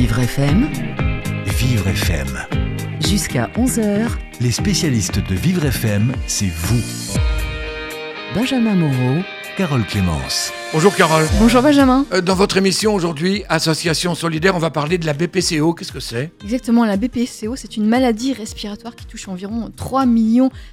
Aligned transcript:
Vivre 0.00 0.20
FM, 0.20 0.66
Vivre 1.58 1.88
FM. 1.88 2.26
jusqu'à 3.06 3.50
11h, 3.54 4.08
Les 4.40 4.50
spécialistes 4.50 5.18
de 5.18 5.34
Vivre 5.34 5.66
FM, 5.66 6.14
c'est 6.26 6.48
vous. 6.48 6.80
Benjamin 8.34 8.76
Moreau, 8.76 9.20
Carole 9.58 9.84
Clémence. 9.84 10.54
Bonjour 10.72 10.96
Carole. 10.96 11.26
Bonjour 11.38 11.60
Benjamin. 11.60 12.06
Euh, 12.14 12.22
Dans 12.22 12.34
votre 12.34 12.56
émission 12.56 12.94
aujourd'hui, 12.94 13.44
Association 13.50 14.14
Solidaire, 14.14 14.56
on 14.56 14.58
va 14.58 14.70
parler 14.70 14.96
de 14.96 15.04
la 15.04 15.12
BPCO. 15.12 15.74
Qu'est-ce 15.74 15.92
que 15.92 16.00
c'est? 16.00 16.32
Exactement, 16.44 16.86
la 16.86 16.96
BPCO, 16.96 17.54
c'est 17.56 17.76
une 17.76 17.84
maladie 17.84 18.32
respiratoire 18.32 18.96
qui 18.96 19.04
touche 19.04 19.28
environ 19.28 19.70
3 19.76 20.06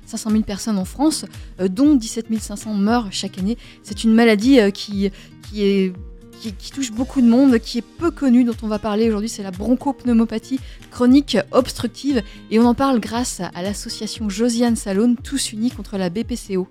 500 0.05 0.29
000 0.29 0.43
personnes 0.43 0.77
en 0.77 0.85
France, 0.85 1.25
euh, 1.59 1.67
dont 1.67 1.95
17 1.95 2.27
500 2.39 2.75
meurent 2.75 3.09
chaque 3.11 3.37
année. 3.37 3.57
C'est 3.83 4.05
une 4.05 4.13
maladie 4.13 4.61
euh, 4.61 4.71
qui, 4.71 5.11
qui, 5.49 5.65
est, 5.65 5.93
qui, 6.39 6.71
touche 6.71 6.91
beaucoup 6.91 7.21
de 7.21 7.27
monde, 7.27 7.57
qui 7.59 7.79
est 7.79 7.85
peu 7.97 8.11
connue, 8.11 8.43
dont 8.43 8.55
on 8.63 8.67
va 8.67 8.79
parler 8.79 9.07
aujourd'hui, 9.07 9.29
c'est 9.29 9.43
la 9.43 9.51
bronchopneumopathie 9.51 10.59
chronique 10.91 11.37
obstructive. 11.51 12.21
Et 12.51 12.59
on 12.59 12.65
en 12.65 12.73
parle 12.73 12.99
grâce 12.99 13.41
à, 13.41 13.61
l'association 13.61 14.29
Josiane 14.29 14.75
Salone, 14.75 15.15
tous 15.17 15.51
unis 15.51 15.71
contre 15.71 15.97
la 15.97 16.09
BPCO. 16.09 16.67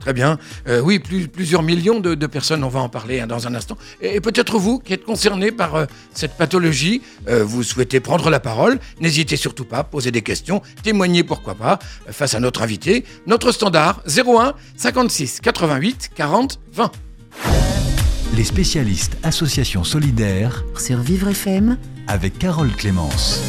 Très 0.00 0.12
bien. 0.12 0.38
Euh, 0.66 0.80
oui, 0.80 0.98
plus- 0.98 1.28
plusieurs 1.28 1.62
millions 1.62 2.00
de, 2.00 2.26
personnes, 2.26 2.64
on 2.64 2.68
va 2.68 2.80
en 2.80 2.88
parler 2.88 3.20
hein, 3.20 3.28
dans 3.28 3.46
un 3.46 3.54
instant. 3.54 3.78
Et, 4.00 4.20
peut-être 4.20 4.58
vous 4.58 4.80
qui 4.80 4.94
êtes 4.94 5.04
concerné 5.04 5.52
par 5.52 5.76
euh, 5.76 5.86
cette 6.12 6.36
pathologie, 6.36 7.02
euh, 7.28 7.44
vous 7.44 7.62
souhaitez 7.62 8.00
prendre 8.00 8.28
la 8.28 8.40
parole, 8.40 8.80
n'hésitez 9.00 9.36
surtout 9.36 9.64
pas, 9.64 9.84
poser 9.84 10.10
des 10.10 10.22
questions, 10.22 10.60
témoigner 10.82 11.22
pourquoi 11.22 11.54
pas, 11.54 11.78
face 12.08 12.34
à 12.34 12.40
notre 12.40 12.62
invité. 12.62 13.04
Notre 13.28 13.52
standard 13.52 14.02
01 14.08 14.54
56 14.76 15.40
88 15.40 16.10
40 16.16 16.58
20. 16.72 17.81
Les 18.34 18.44
spécialistes 18.44 19.18
Association 19.22 19.84
Solidaire 19.84 20.64
sur 20.78 20.98
Vivre 20.98 21.28
FM, 21.28 21.76
avec 22.06 22.38
Carole 22.38 22.70
Clémence. 22.70 23.42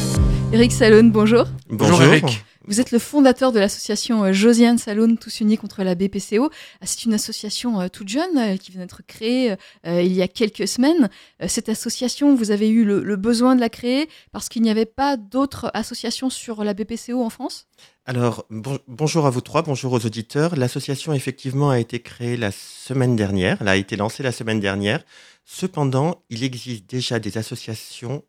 Eric 0.52 0.72
Salone, 0.72 1.10
bonjour. 1.10 1.46
Bonjour, 1.70 2.02
Eric. 2.02 2.44
Vous 2.66 2.80
êtes 2.80 2.92
le 2.92 2.98
fondateur 2.98 3.52
de 3.52 3.58
l'association 3.58 4.24
euh, 4.24 4.32
Josiane 4.32 4.78
Salone 4.78 5.18
Tous 5.18 5.40
Unis 5.40 5.58
contre 5.58 5.82
la 5.82 5.94
BPCO. 5.94 6.48
Ah, 6.80 6.86
C'est 6.86 7.04
une 7.04 7.12
association 7.12 7.80
euh, 7.80 7.88
toute 7.88 8.08
jeune 8.08 8.38
euh, 8.38 8.56
qui 8.56 8.70
vient 8.72 8.80
d'être 8.80 9.02
créée 9.06 9.54
il 9.84 10.12
y 10.12 10.22
a 10.22 10.28
quelques 10.28 10.66
semaines. 10.66 11.08
Cette 11.46 11.68
association, 11.68 12.34
vous 12.34 12.50
avez 12.50 12.68
eu 12.68 12.84
le, 12.84 13.16
besoin 13.16 13.54
de 13.54 13.60
la 13.60 13.68
créer 13.68 14.08
parce 14.32 14.48
qu'il 14.48 14.62
n'y 14.62 14.70
avait 14.70 14.86
pas 14.86 15.16
d'autres 15.16 15.70
associations 15.74 16.30
sur 16.30 16.64
la 16.64 16.74
BPCO 16.74 17.22
en 17.22 17.30
France? 17.30 17.66
Alors, 18.06 18.46
bon- 18.50 18.78
bonjour 18.88 19.26
à 19.26 19.30
vous 19.30 19.40
trois, 19.40 19.62
bonjour 19.62 19.92
aux 19.92 20.06
auditeurs. 20.06 20.56
L'association, 20.56 21.12
effectivement, 21.12 21.70
a 21.70 21.78
été 21.78 22.00
créée 22.00 22.36
la 22.36 22.50
semaine 22.50 23.16
dernière. 23.16 23.58
Elle 23.60 23.68
a 23.68 23.76
été 23.76 23.96
lancée 23.96 24.22
la 24.22 24.32
semaine 24.32 24.60
dernière. 24.60 25.04
Cependant, 25.44 26.22
il 26.30 26.42
existe 26.44 26.88
déjà 26.88 27.18
des 27.18 27.36
associations 27.38 28.22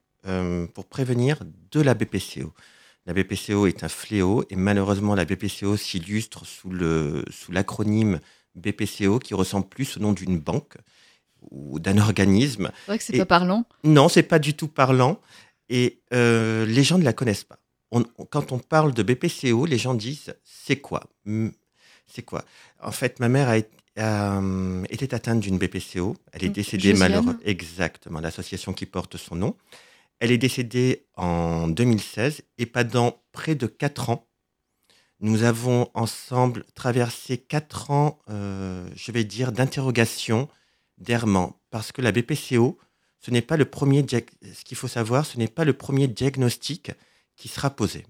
pour 0.74 0.86
prévenir 0.86 1.40
de 1.72 1.82
la 1.82 1.94
BPCO. 1.94 2.52
La 3.06 3.14
BPCO 3.14 3.68
est 3.68 3.84
un 3.84 3.88
fléau 3.90 4.44
et 4.50 4.56
malheureusement, 4.56 5.14
la 5.16 5.26
BPCO 5.26 5.78
s'illustre 5.78 6.46
sous 6.46 6.70
le 6.70 7.24
sous 7.30 7.52
l'acronyme 7.52 8.20
BPCO 8.56 9.20
qui 9.20 9.34
ressemble 9.34 9.68
plus 9.68 9.98
au 9.98 10.00
nom 10.00 10.12
d'une 10.14 10.40
banque 10.40 10.78
ou 11.52 11.80
d'un 11.80 11.98
organisme. 12.00 12.72
C'est 12.74 12.86
vrai 12.88 12.98
que 12.98 13.04
c'est 13.04 13.18
pas 13.18 13.26
parlant. 13.26 13.66
Non, 13.84 14.10
c'est 14.10 14.24
pas 14.24 14.40
du 14.40 14.56
tout 14.56 14.68
parlant 14.68 15.20
et 15.70 16.00
euh, 16.14 16.66
les 16.66 16.84
gens 16.84 16.98
ne 16.98 17.04
la 17.04 17.14
connaissent 17.14 17.44
pas. 17.44 17.60
On- 17.92 18.04
on- 18.18 18.26
quand 18.26 18.52
on 18.52 18.58
parle 18.60 18.94
de 18.94 19.04
BPCO, 19.04 19.66
les 19.68 19.78
gens 19.78 19.94
disent 19.94 20.34
c'est 20.44 20.78
quoi? 20.78 21.04
C'est 22.08 22.24
quoi? 22.24 22.44
En 22.82 22.92
fait, 22.92 23.20
ma 23.20 23.30
mère 23.30 23.50
a, 23.50 23.58
été- 23.58 23.70
a, 23.98 24.40
euh, 24.42 24.84
était 24.90 25.14
atteinte 25.14 25.42
d'une 25.42 25.60
BPCO. 25.60 26.16
Elle 26.32 26.46
est 26.46 26.50
décédée 26.50 26.94
malheureusement. 27.00 27.36
Exactement, 27.46 28.20
l'association 28.20 28.74
qui 28.74 28.88
porte 28.88 29.18
son 29.18 29.36
nom. 29.36 29.56
Elle 30.20 30.32
est 30.32 30.38
décédée 30.38 31.08
en 31.16 31.68
2016 31.68 32.44
et 32.58 32.66
pendant 32.66 33.22
près 33.32 33.56
de 33.56 33.68
quatre 33.68 34.10
ans, 34.10 34.28
nous 35.20 35.44
avons 35.44 35.90
ensemble 35.94 36.66
traversé 36.76 37.38
quatre 37.38 37.92
ans, 37.92 38.20
euh, 38.30 38.88
je 38.96 39.12
vais 39.12 39.24
dire, 39.24 39.52
d'interrogation, 39.52 40.50
d'errement, 40.98 41.60
parce 41.70 41.92
que 41.92 42.02
la 42.02 42.12
BPCO, 42.12 42.78
ce 43.20 43.32
n'est 43.32 43.42
pas 43.42 43.58
le 43.58 43.66
premier, 43.66 44.06
ce 44.10 44.64
qu'il 44.64 44.78
faut 44.78 44.88
savoir, 44.88 45.26
ce 45.26 45.38
n'est 45.38 45.48
pas 45.48 45.66
le 45.66 45.74
premier 45.74 46.08
diagnostic 46.08 46.92
qui 47.36 47.48
sera 47.48 47.70
posé. 47.70 48.06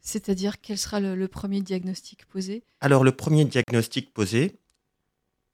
C'est-à-dire 0.00 0.60
quel 0.60 0.78
sera 0.78 1.00
le, 1.00 1.14
le 1.14 1.28
premier 1.28 1.62
diagnostic 1.62 2.26
posé? 2.26 2.62
Alors, 2.80 3.04
le 3.04 3.12
premier 3.12 3.44
diagnostic 3.44 4.12
posé, 4.12 4.60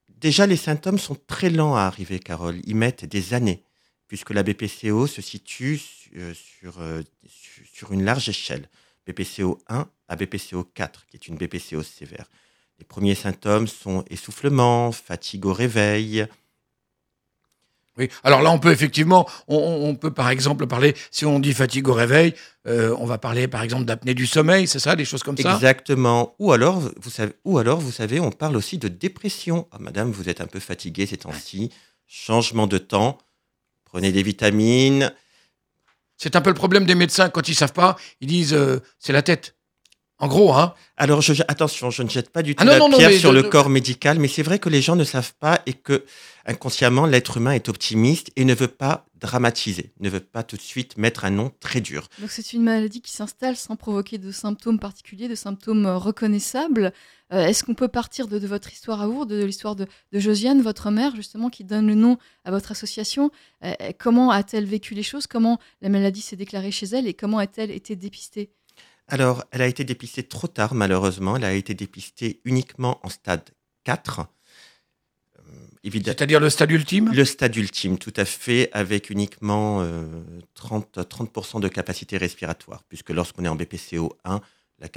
déjà, 0.09 0.47
les 0.47 0.57
symptômes 0.57 0.99
sont 0.99 1.17
très 1.27 1.51
lents 1.51 1.77
à 1.77 1.83
arriver, 1.83 2.19
Carole. 2.19 2.61
Ils 2.65 2.77
mettent 2.77 3.05
des 3.05 3.33
années, 3.33 3.65
puisque 4.11 4.31
la 4.31 4.43
BPCO 4.43 5.07
se 5.07 5.23
situe 5.23 5.81
euh, 6.17 6.35
sur, 6.35 6.81
euh, 6.81 7.01
sur, 7.29 7.65
sur 7.73 7.93
une 7.93 8.05
large 8.05 8.29
échelle. 8.29 8.69
BPCO 9.07 9.61
1 9.69 9.89
à 10.09 10.17
BPCO 10.17 10.65
4, 10.75 11.07
qui 11.07 11.17
est 11.17 11.29
une 11.29 11.37
BPCO 11.37 11.85
sévère. 11.85 12.27
Les 12.81 12.85
premiers 12.85 13.15
symptômes 13.15 13.69
sont 13.69 14.05
essoufflement, 14.11 14.91
fatigue 14.91 15.47
au 15.47 15.53
réveil. 15.53 16.27
Oui. 17.99 18.09
Alors 18.25 18.43
là, 18.43 18.51
on 18.51 18.59
peut 18.59 18.73
effectivement, 18.73 19.29
on 19.47 19.95
peut 19.95 20.13
par 20.13 20.29
exemple 20.29 20.67
parler, 20.67 20.97
si 21.13 21.25
on 21.25 21.39
dit 21.39 21.55
fatigue 21.55 21.87
au 21.87 21.95
réveil, 21.95 22.35
euh, 22.67 22.97
on 22.99 23.07
va 23.07 23.19
parler 23.19 23.47
par 23.47 23.63
exemple 23.63 23.85
d'apnée 23.85 24.15
du 24.15 24.27
sommeil, 24.27 24.67
c'est 24.67 24.81
ça, 24.81 24.97
des 24.97 25.05
choses 25.05 25.23
comme 25.23 25.39
ça? 25.39 25.55
Exactement. 25.55 26.35
Ou 26.41 26.51
alors, 26.51 26.81
vous 26.81 27.11
savez, 27.11 27.35
ou 27.45 27.59
alors, 27.59 27.79
vous 27.79 27.93
savez, 27.93 28.19
on 28.19 28.33
parle 28.33 28.57
aussi 28.57 28.77
de 28.77 28.89
dépression. 28.89 29.69
Ah, 29.71 29.79
madame, 29.79 30.11
vous 30.11 30.29
êtes 30.29 30.41
un 30.41 30.49
peu 30.49 30.59
fatiguée 30.59 31.07
ces 31.07 31.19
temps-ci. 31.19 31.71
Changement 32.09 32.67
de 32.67 32.79
temps. 32.79 33.17
Prenez 33.91 34.13
des 34.13 34.23
vitamines. 34.23 35.13
C'est 36.17 36.37
un 36.37 36.41
peu 36.41 36.51
le 36.51 36.55
problème 36.55 36.87
des 36.87 36.95
médecins 36.95 37.29
quand 37.29 37.49
ils 37.49 37.55
savent 37.55 37.73
pas, 37.73 37.97
ils 38.21 38.29
disent 38.29 38.55
euh, 38.55 38.81
c'est 38.99 39.13
la 39.13 39.23
tête. 39.23 39.57
En 40.21 40.29
gros, 40.29 40.53
hein. 40.53 40.75
Alors, 40.97 41.23
je, 41.23 41.33
attention, 41.49 41.91
je 41.91 42.03
ne 42.03 42.09
jette 42.11 42.31
pas 42.31 42.43
du 42.43 42.55
tout 42.55 42.63
Ah 42.63 42.67
non, 42.67 42.73
la 42.73 42.79
non, 42.79 42.89
non, 42.91 42.97
pierre 42.99 43.13
sur 43.13 43.31
je- 43.31 43.37
le 43.37 43.43
je- 43.43 43.49
corps 43.49 43.71
médical, 43.71 44.19
mais 44.19 44.29
c'est 44.29 44.43
vrai 44.43 44.59
que 44.59 44.69
les 44.69 44.83
gens 44.83 44.95
ne 44.97 45.05
savent 45.05 45.33
pas 45.41 45.61
et 45.67 45.73
que 45.73 46.05
inconsciemment, 46.47 47.07
l'être 47.07 47.37
humain 47.39 47.53
est 47.53 47.69
optimiste 47.69 48.31
et 48.37 48.45
ne 48.45 48.55
veut 48.55 48.69
pas 48.69 49.07
dramatiser, 49.19 49.93
ne 50.01 50.09
veut 50.09 50.21
pas 50.21 50.43
tout 50.43 50.57
de 50.57 50.63
suite 50.63 50.97
mettre 50.97 51.25
un 51.25 51.31
nom 51.31 51.51
très 51.61 51.81
dur. 51.81 52.09
Donc 52.19 52.31
c'est 52.31 52.53
une 52.55 52.63
maladie 52.63 53.03
qui 53.03 53.13
s'installe 53.13 53.57
sans 53.57 53.77
provoquer 53.77 54.17
de 54.19 54.33
symptômes 54.33 54.79
particuliers, 54.79 55.29
de 55.29 55.35
symptômes 55.35 55.85
euh, 55.87 55.97
reconnaissables. 55.99 56.93
Euh, 57.33 57.47
Est-ce 57.47 57.63
qu'on 57.65 57.75
peut 57.75 57.89
partir 57.89 58.29
de, 58.29 58.39
de 58.39 58.47
votre 58.47 58.73
histoire 58.73 59.03
à 59.03 59.07
vous, 59.07 59.25
de, 59.27 59.45
l'histoire 59.45 59.77
de, 59.77 59.87
de 60.13 60.19
Josiane, 60.19 60.63
votre 60.63 60.91
mère, 60.91 61.15
justement, 61.17 61.51
qui 61.51 61.65
donne 61.65 61.87
le 61.87 61.95
nom 61.95 62.17
à 62.45 62.51
votre 62.51 62.73
association? 62.73 63.31
Euh, 63.65 63.73
Comment 63.99 64.31
a-t-elle 64.31 64.65
vécu 64.65 64.95
les 64.95 65.03
choses? 65.03 65.27
Comment 65.27 65.59
la 65.83 65.89
maladie 65.91 66.23
s'est 66.23 66.37
déclarée 66.37 66.71
chez 66.73 66.87
elle 66.87 67.07
et 67.07 67.15
comment 67.15 67.39
a-t-elle 67.39 67.71
été 67.71 67.97
dépistée? 67.97 68.51
Alors, 69.11 69.45
elle 69.51 69.63
a 69.63 69.67
été 69.67 69.83
dépistée 69.83 70.23
trop 70.23 70.47
tard, 70.47 70.73
malheureusement. 70.73 71.37
Elle 71.37 71.45
a 71.45 71.53
été 71.53 71.75
dépistée 71.75 72.41
uniquement 72.45 73.01
en 73.03 73.09
stade 73.09 73.43
4. 73.83 74.21
Euh. 75.39 75.43
C'est-à-dire 75.85 76.39
le 76.39 76.49
stade 76.49 76.71
ultime? 76.71 77.11
Le 77.13 77.25
stade 77.25 77.57
ultime, 77.57 77.99
tout 77.99 78.13
à 78.15 78.25
fait, 78.25 78.71
avec 78.73 79.11
uniquement 79.11 79.83
euh, 79.83 80.07
30, 80.55 80.99
30% 80.99 81.61
de 81.61 81.67
capacité 81.67 82.19
respiratoire, 82.19 82.85
puisque 82.85 83.11
lorsqu'on 83.11 83.45
est 83.45 83.49
en 83.49 83.57
BPCO 83.57 84.17
1, 84.25 84.41
la 84.79 84.89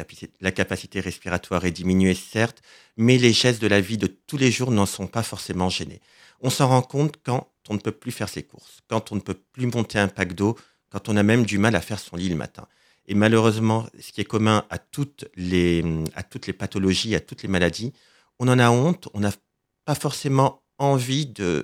la 0.42 0.52
capacité 0.52 1.00
respiratoire 1.00 1.66
est 1.66 1.72
diminuée, 1.72 2.14
certes, 2.14 2.62
mais 2.96 3.18
les 3.18 3.34
gestes 3.34 3.62
de 3.62 3.68
la 3.68 3.82
vie 3.82 3.98
de 3.98 4.08
tous 4.08 4.38
les 4.38 4.52
jours 4.52 4.70
n'en 4.72 4.86
sont 4.86 5.08
pas 5.08 5.24
forcément 5.24 5.70
gênés. 5.70 6.02
On 6.40 6.52
s'en 6.52 6.68
rend 6.68 6.84
compte 6.84 7.16
quand 7.24 7.50
on 7.68 7.74
ne 7.74 7.80
peut 7.80 7.92
plus 7.92 8.12
faire 8.12 8.30
ses 8.30 8.44
courses, 8.44 8.80
quand 8.88 9.12
on 9.12 9.16
ne 9.16 9.22
peut 9.22 9.40
plus 9.54 9.66
monter 9.66 9.98
un 9.98 10.08
pack 10.08 10.34
d'eau, 10.34 10.56
quand 10.90 11.10
on 11.10 11.18
a 11.18 11.24
même 11.24 11.46
du 11.46 11.58
mal 11.58 11.76
à 11.76 11.82
faire 11.82 12.00
son 12.00 12.16
lit 12.16 12.30
le 12.30 12.36
matin. 12.36 12.68
Et 13.08 13.16
malheureusement, 13.16 13.86
ce 14.00 14.12
qui 14.12 14.22
est 14.22 14.26
commun 14.26 14.66
à 14.70 14.78
toutes 14.78 15.26
les, 15.36 15.84
à 16.16 16.24
toutes 16.24 16.48
les 16.48 16.54
pathologies, 16.54 17.16
à 17.16 17.20
toutes 17.20 17.44
les 17.44 17.50
maladies, 17.50 17.94
on 18.40 18.48
en 18.48 18.60
a 18.60 18.70
honte, 18.70 19.10
on 19.14 19.20
n'a 19.20 19.32
pas 19.86 19.96
forcément 19.96 20.62
envie 20.78 21.26
de, 21.26 21.64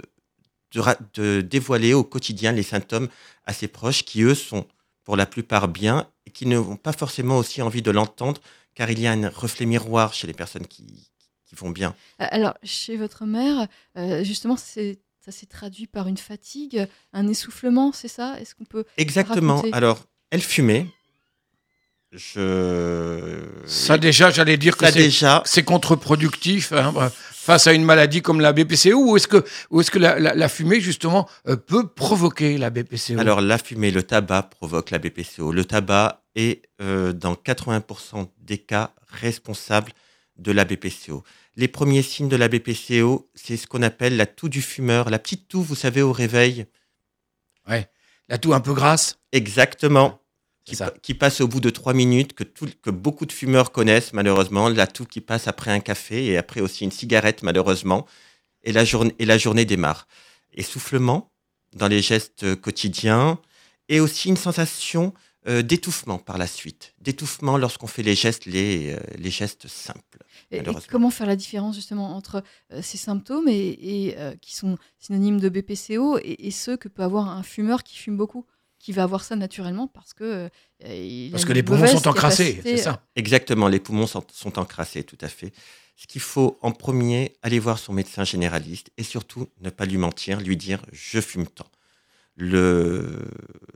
de, 1.14 1.42
dévoiler 1.42 1.94
au 1.94 2.04
quotidien 2.04 2.52
les 2.52 2.64
symptômes 2.64 3.08
à 3.46 3.54
ses 3.54 3.68
proches 3.68 4.04
qui, 4.04 4.22
eux, 4.22 4.36
sont 4.36 4.66
pour 5.04 5.16
la 5.16 5.26
plupart 5.26 5.68
bien 5.68 6.08
et 6.26 6.32
qui 6.32 6.46
n'ont 6.46 6.76
pas 6.76 6.94
forcément 6.94 7.38
aussi 7.38 7.62
envie 7.62 7.82
de 7.82 7.92
l'entendre 7.92 8.42
car 8.76 8.92
il 8.92 9.00
y 9.00 9.08
a 9.08 9.12
un 9.12 9.30
reflet 9.30 9.66
miroir 9.66 10.14
chez 10.14 10.28
les 10.28 10.34
personnes 10.34 10.68
qui, 10.68 11.10
qui 11.46 11.56
vont 11.56 11.72
bien. 11.72 11.96
Euh, 12.22 12.26
Alors, 12.30 12.54
chez 12.64 12.98
votre 12.98 13.26
mère, 13.26 13.68
euh, 13.98 14.24
justement, 14.24 14.56
c'est- 14.56 15.00
ça 15.20 15.32
s'est 15.32 15.48
traduit 15.48 15.88
par 15.88 16.08
une 16.08 16.18
fatigue, 16.18 16.88
un 17.14 17.28
essoufflement, 17.28 17.92
c'est 17.92 18.08
ça? 18.08 18.40
Est-ce 18.40 18.56
qu'on 18.56 18.66
peut 18.66 18.86
Exactement. 18.98 19.64
Alors, 19.74 20.06
elle 20.32 20.42
fumait. 20.42 20.88
Je. 22.12 23.46
Ça 23.66 23.98
déjà, 23.98 24.32
j'allais 24.32 24.58
dire 24.58 24.76
que 24.78 24.86
c'est 24.92 25.00
déjà. 25.00 25.44
contre-productif 25.66 26.72
hein, 26.72 26.92
bah, 26.94 27.12
face 27.32 27.68
à 27.68 27.74
une 27.74 27.84
maladie 27.84 28.22
comme 28.22 28.42
la 28.42 28.52
BPCO 28.52 28.96
ou 29.12 29.16
est-ce 29.18 29.28
que, 29.28 29.44
ou 29.70 29.82
est-ce 29.82 29.92
que 29.92 30.00
la, 30.00 30.18
la- 30.20 30.34
la 30.34 30.50
fumée, 30.50 30.82
justement, 30.82 31.30
euh, 31.48 31.56
peut 31.56 31.88
provoquer 31.88 32.58
la 32.58 32.70
BPCO 32.72 33.20
Alors, 33.20 33.42
la 33.42 33.58
fumée, 33.60 33.92
le 33.92 34.02
tabac 34.04 34.44
provoque 34.44 34.90
la 34.90 34.98
BPCO. 34.98 35.52
Le 35.52 35.66
tabac 35.66 36.24
est, 36.36 36.64
euh, 36.82 37.14
dans 37.14 37.36
80% 37.36 38.28
des 38.40 38.58
cas, 38.58 38.92
responsable 39.08 39.92
de 40.38 40.52
la 40.52 40.66
BPCO. 40.66 41.24
Les 41.58 41.68
premiers 41.68 42.02
signes 42.02 42.30
de 42.30 42.36
la 42.38 42.48
BPCO, 42.48 43.30
c'est 43.36 43.58
ce 43.58 43.68
qu'on 43.68 43.84
appelle 43.84 44.16
la 44.18 44.26
toux 44.26 44.50
du 44.50 44.62
fumeur, 44.62 45.10
la 45.10 45.20
petite 45.20 45.48
toux, 45.48 45.62
vous 45.62 45.76
savez, 45.76 46.02
au 46.02 46.12
réveil. 46.14 46.66
La 48.30 48.38
toux 48.38 48.54
un 48.54 48.60
peu 48.62 48.74
grasse 48.74 49.18
Exactement. 49.32 50.22
Qui, 50.70 50.76
ça. 50.76 50.92
pa- 50.92 50.98
qui 51.00 51.14
passe 51.14 51.42
au 51.42 51.48
bout 51.48 51.60
de 51.60 51.70
trois 51.70 51.94
minutes, 51.94 52.34
que, 52.34 52.44
tout- 52.44 52.70
que 52.82 52.90
beaucoup 52.90 53.26
de 53.26 53.32
fumeurs 53.32 53.72
connaissent 53.72 54.14
malheureusement, 54.14 54.70
la 54.70 54.88
toux 54.88 55.06
qui 55.06 55.22
passe 55.22 55.48
après 55.48 55.72
un 55.72 55.80
café 55.80 56.26
et 56.28 56.38
après 56.38 56.62
aussi 56.62 56.84
une 56.84 56.92
cigarette 56.92 57.44
malheureusement, 57.44 58.06
et 58.64 58.72
la, 58.72 58.86
journée 58.86 59.16
et 59.20 59.26
la 59.26 59.38
journée 59.38 59.66
démarre. 59.66 60.08
Essoufflement 60.54 61.32
dans 61.74 61.88
les 61.88 62.02
gestes 62.02 62.56
quotidiens 62.56 63.40
et 63.88 64.00
aussi 64.00 64.30
une 64.30 64.38
sensation 64.38 65.14
euh, 65.48 65.62
d'étouffement 65.62 66.18
par 66.18 66.38
la 66.38 66.48
suite, 66.48 66.94
d'étouffement 67.00 67.58
lorsqu'on 67.58 67.88
fait 67.88 68.04
les 68.04 68.16
gestes, 68.16 68.46
les, 68.46 68.94
euh, 68.94 69.00
les 69.18 69.30
gestes 69.30 69.68
simples. 69.68 70.20
Et- 70.52 70.62
comment 70.90 71.12
faire 71.12 71.28
la 71.28 71.36
différence 71.38 71.76
justement 71.76 72.16
entre 72.16 72.44
euh, 72.74 72.82
ces 72.82 72.98
symptômes 72.98 73.48
et, 73.48 73.70
et, 73.82 74.18
euh, 74.18 74.36
qui 74.42 74.56
sont 74.56 74.78
synonymes 74.98 75.40
de 75.40 75.48
BPCO 75.50 76.18
et, 76.18 76.48
et 76.48 76.52
ceux 76.52 76.76
que 76.76 76.90
peut 76.90 77.04
avoir 77.04 77.30
un 77.30 77.44
fumeur 77.44 77.84
qui 77.84 77.98
fume 77.98 78.18
beaucoup, 78.18 78.46
qui 78.80 78.94
va 78.94 79.04
avoir 79.04 79.24
ça 79.24 79.36
naturellement 79.36 79.88
parce 79.88 80.14
que 80.14 80.50
euh, 80.86 81.30
Parce 81.32 81.46
que 81.46 81.54
les 81.54 81.64
poumons 81.64 81.86
sont 81.86 82.08
encrassés, 82.08 82.62
c'est 82.64 82.78
ça. 82.78 83.04
Exactement, 83.16 83.68
les 83.68 83.80
poumons 83.80 84.08
sont, 84.08 84.24
sont 84.34 84.58
encrassés, 84.58 85.04
tout 85.04 85.18
à 85.22 85.28
fait. 85.28 85.54
Ce 85.96 86.08
qu'il 86.08 86.22
faut 86.22 86.58
en 86.62 86.72
premier, 86.72 87.36
aller 87.42 87.60
voir 87.60 87.78
son 87.78 87.92
médecin 87.92 88.24
généraliste 88.24 88.90
et 88.98 89.04
surtout 89.04 89.48
ne 89.60 89.70
pas 89.70 89.86
lui 89.86 89.98
mentir, 89.98 90.40
lui 90.40 90.56
dire 90.56 90.82
je 90.94 91.20
fume 91.20 91.46
tant. 91.46 91.70
Le, 92.38 93.28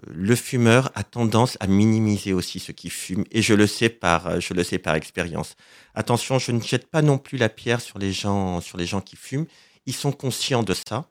le 0.07 0.35
fumeur 0.35 0.89
a 0.95 1.03
tendance 1.03 1.57
à 1.59 1.67
minimiser 1.67 2.31
aussi 2.31 2.61
ce 2.61 2.71
qu'il 2.71 2.91
fume 2.91 3.25
et 3.29 3.41
je 3.41 3.53
le 3.53 3.67
sais 3.67 3.89
par, 3.89 4.39
je 4.39 4.53
le 4.53 4.63
sais 4.63 4.79
par 4.79 4.95
expérience. 4.95 5.57
Attention, 5.95 6.39
je 6.39 6.53
ne 6.53 6.61
jette 6.61 6.87
pas 6.87 7.01
non 7.01 7.17
plus 7.17 7.37
la 7.37 7.49
pierre 7.49 7.81
sur 7.81 7.99
les 7.99 8.13
gens, 8.13 8.61
sur 8.61 8.77
les 8.77 8.85
gens 8.85 9.01
qui 9.01 9.17
fument. 9.17 9.47
Ils 9.85 9.93
sont 9.93 10.13
conscients 10.13 10.63
de 10.63 10.73
ça, 10.73 11.09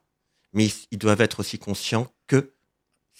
mais 0.55 0.65
ils, 0.65 0.73
ils 0.93 0.99
doivent 0.99 1.21
être 1.21 1.41
aussi 1.41 1.59
conscients 1.59 2.11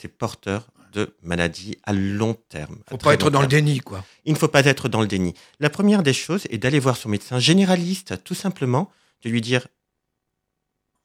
c'est 0.03 0.09
porteur 0.09 0.69
de 0.93 1.17
maladies 1.23 1.79
à 1.85 1.93
long 1.93 2.35
terme. 2.49 2.79
à 2.87 2.91
Faut 2.91 2.97
très 2.97 3.11
pas 3.11 3.15
être 3.15 3.31
dans 3.31 3.41
le 3.41 3.47
déni, 3.47 3.79
quoi. 3.79 4.05
il 4.25 4.33
ne 4.33 4.39
faut 4.39 4.49
pas 4.49 4.67
être 4.67 4.89
dans 4.89 5.01
le 5.01 5.07
déni. 5.07 5.35
La 5.61 5.71
première 5.71 6.03
des 6.03 6.13
choses 6.13 6.45
est 6.51 6.59
d'aller 6.59 6.81
voir 6.81 6.97
son 6.97 7.09
médecin 7.09 7.39
généraliste, 7.39 8.23
tout 8.25 8.35
simplement, 8.35 8.91
de 9.23 9.31
lui 9.31 9.41
dire 9.41 9.69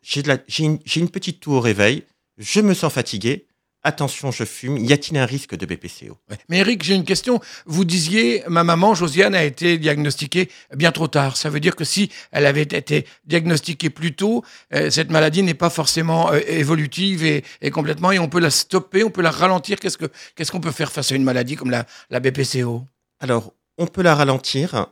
j'ai 0.01 0.21
une, 0.59 0.79
j'ai 0.83 0.99
une 0.99 1.09
petite 1.09 1.39
toux 1.39 1.53
au 1.53 1.59
réveil, 1.59 2.03
je 2.37 2.59
me 2.59 2.73
sens 2.73 2.91
fatigué, 2.91 3.46
attention, 3.83 4.31
je 4.31 4.43
fume, 4.43 4.77
y 4.77 4.91
a-t-il 4.93 5.17
un 5.17 5.25
risque 5.25 5.55
de 5.55 5.65
BPCO 5.65 6.17
Ouais. 6.29 6.37
Mais 6.49 6.57
Eric, 6.59 6.83
j'ai 6.83 6.95
une 6.95 7.05
question. 7.05 7.39
Vous 7.65 7.85
disiez, 7.85 8.43
ma 8.47 8.63
maman, 8.63 8.93
Josiane, 8.93 9.35
a 9.35 9.43
été 9.43 9.77
diagnostiquée 9.77 10.49
bien 10.75 10.91
trop 10.91 11.07
tard. 11.07 11.37
Ça 11.37 11.49
veut 11.49 11.59
dire 11.59 11.75
que 11.75 11.83
si 11.83 12.11
elle 12.31 12.45
avait 12.45 12.63
été 12.63 13.05
diagnostiquée 13.25 13.89
plus 13.89 14.13
tôt, 14.13 14.43
euh, 14.73 14.89
cette 14.89 15.09
maladie 15.09 15.43
n'est 15.43 15.53
pas 15.53 15.69
forcément 15.69 16.31
euh, 16.31 16.39
évolutive 16.47 17.23
et, 17.23 17.43
et 17.61 17.71
complètement, 17.71 18.11
et 18.11 18.19
on 18.19 18.29
peut 18.29 18.39
la 18.39 18.49
stopper, 18.49 19.03
on 19.03 19.09
peut 19.09 19.21
la 19.21 19.31
ralentir. 19.31 19.79
Qu'est-ce 19.79 19.97
que 19.97 20.09
qu'est-ce 20.35 20.51
qu'on 20.51 20.61
peut 20.61 20.71
faire 20.71 20.91
face 20.91 21.11
à 21.11 21.15
une 21.15 21.23
maladie 21.23 21.55
comme 21.55 21.71
la, 21.71 21.85
la 22.09 22.19
BPCO 22.19 22.83
Alors, 23.19 23.53
on 23.77 23.87
peut 23.87 24.01
la 24.01 24.15
ralentir, 24.15 24.87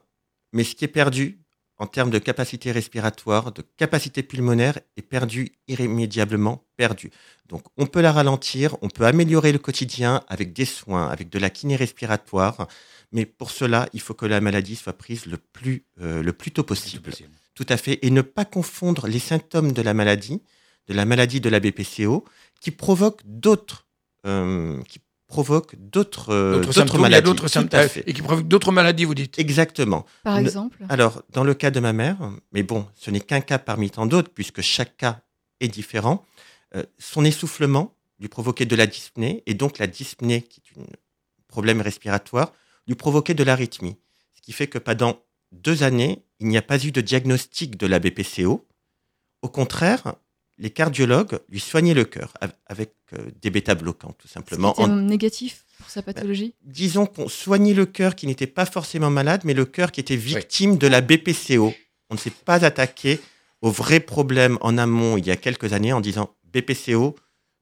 mais 0.53 0.63
ce 0.63 0.75
qui 0.75 0.85
est 0.85 0.89
perdu 0.89 1.39
en 1.77 1.87
termes 1.87 2.09
de 2.09 2.19
capacité 2.19 2.71
respiratoire, 2.71 3.51
de 3.51 3.63
capacité 3.77 4.23
pulmonaire, 4.23 4.79
est 4.97 5.01
perdu 5.01 5.51
irrémédiablement 5.67 6.63
perdu. 6.77 7.11
Donc, 7.47 7.63
on 7.77 7.85
peut 7.85 8.01
la 8.01 8.11
ralentir, 8.11 8.77
on 8.81 8.89
peut 8.89 9.05
améliorer 9.05 9.51
le 9.51 9.59
quotidien 9.59 10.23
avec 10.27 10.53
des 10.53 10.65
soins, 10.65 11.09
avec 11.09 11.29
de 11.29 11.39
la 11.39 11.49
kiné 11.49 11.75
respiratoire, 11.75 12.67
mais 13.11 13.25
pour 13.25 13.51
cela, 13.51 13.87
il 13.93 14.01
faut 14.01 14.13
que 14.13 14.25
la 14.25 14.41
maladie 14.41 14.75
soit 14.75 14.93
prise 14.93 15.25
le 15.25 15.37
plus, 15.37 15.85
euh, 16.01 16.23
le 16.23 16.33
plus 16.33 16.51
tôt 16.51 16.63
possible. 16.63 17.11
Tout 17.53 17.65
à 17.69 17.77
fait. 17.77 17.99
Et 18.01 18.09
ne 18.09 18.21
pas 18.21 18.45
confondre 18.45 19.07
les 19.07 19.19
symptômes 19.19 19.71
de 19.71 19.81
la 19.81 19.93
maladie, 19.93 20.41
de 20.87 20.93
la 20.93 21.05
maladie 21.05 21.39
de 21.39 21.49
la 21.49 21.59
BPCO, 21.59 22.25
qui 22.59 22.71
provoquent 22.71 23.21
d'autres, 23.25 23.87
euh, 24.25 24.81
qui 24.83 24.99
provoquent 25.27 25.75
d'autres, 25.77 26.29
euh, 26.33 26.61
maladies. 26.99 27.23
d'autres 27.25 27.47
symptômes 27.47 27.87
et 28.05 28.13
qui 28.13 28.21
provoquent 28.21 28.47
d'autres 28.47 28.71
maladies, 28.71 29.05
vous 29.05 29.15
dites. 29.15 29.37
Exactement. 29.39 30.05
Par 30.23 30.35
Ne- 30.35 30.41
exemple. 30.41 30.77
Alors, 30.89 31.23
dans 31.31 31.43
le 31.43 31.53
cas 31.53 31.71
de 31.71 31.79
ma 31.79 31.93
mère, 31.93 32.17
mais 32.51 32.63
bon, 32.63 32.87
ce 32.95 33.09
n'est 33.11 33.19
qu'un 33.19 33.41
cas 33.41 33.57
parmi 33.57 33.89
tant 33.89 34.05
d'autres, 34.05 34.29
puisque 34.33 34.61
chaque 34.61 34.97
cas 34.97 35.21
est 35.59 35.67
différent, 35.67 36.23
euh, 36.75 36.83
son 36.99 37.25
essoufflement 37.25 37.93
lui 38.19 38.27
provoquait 38.27 38.65
de 38.65 38.75
la 38.75 38.85
dyspnée, 38.87 39.43
et 39.45 39.53
donc 39.55 39.77
la 39.79 39.87
dyspnée, 39.87 40.41
qui 40.43 40.61
est 40.77 40.79
un 40.81 40.85
problème 41.47 41.81
respiratoire, 41.81 42.53
lui 42.87 42.95
provoquait 42.95 43.33
de 43.33 43.43
l'arythmie. 43.43 43.97
Ce 44.35 44.41
qui 44.41 44.51
fait 44.53 44.67
que 44.67 44.77
pendant 44.77 45.19
deux 45.51 45.83
années, 45.83 46.23
il 46.39 46.47
n'y 46.47 46.57
a 46.57 46.61
pas 46.61 46.83
eu 46.85 46.91
de 46.91 47.01
diagnostic 47.01 47.77
de 47.77 47.87
la 47.87 47.99
BPCO. 47.99 48.65
Au 49.41 49.49
contraire, 49.49 50.15
les 50.57 50.69
cardiologues 50.69 51.39
lui 51.49 51.59
soignaient 51.59 51.93
le 51.93 52.05
cœur 52.05 52.33
av- 52.41 52.53
avec 52.67 52.93
euh, 53.13 53.17
des 53.41 53.49
bêta-bloquants, 53.49 54.13
tout 54.17 54.27
simplement. 54.27 54.73
C'était 54.75 54.89
en- 54.89 54.95
négatif 54.95 55.65
pour 55.77 55.89
sa 55.89 56.01
pathologie? 56.01 56.53
disons 56.63 57.05
qu'on 57.05 57.27
soignait 57.27 57.73
le 57.73 57.85
cœur 57.85 58.15
qui 58.15 58.25
n'était 58.27 58.47
pas 58.47 58.65
forcément 58.65 59.09
malade, 59.09 59.41
mais 59.43 59.53
le 59.53 59.65
cœur 59.65 59.91
qui 59.91 59.99
était 59.99 60.15
victime 60.15 60.77
de 60.77 60.87
la 60.87 61.01
BPCO. 61.01 61.73
On 62.09 62.13
ne 62.15 62.19
s'est 62.19 62.29
pas 62.31 62.63
attaqué 62.63 63.19
au 63.61 63.69
vrai 63.71 63.99
problème 63.99 64.57
en 64.61 64.77
amont 64.77 65.17
il 65.17 65.25
y 65.25 65.31
a 65.31 65.35
quelques 65.35 65.73
années 65.73 65.91
en 65.91 65.99
disant 66.01 66.29
BPCO, 66.53 67.15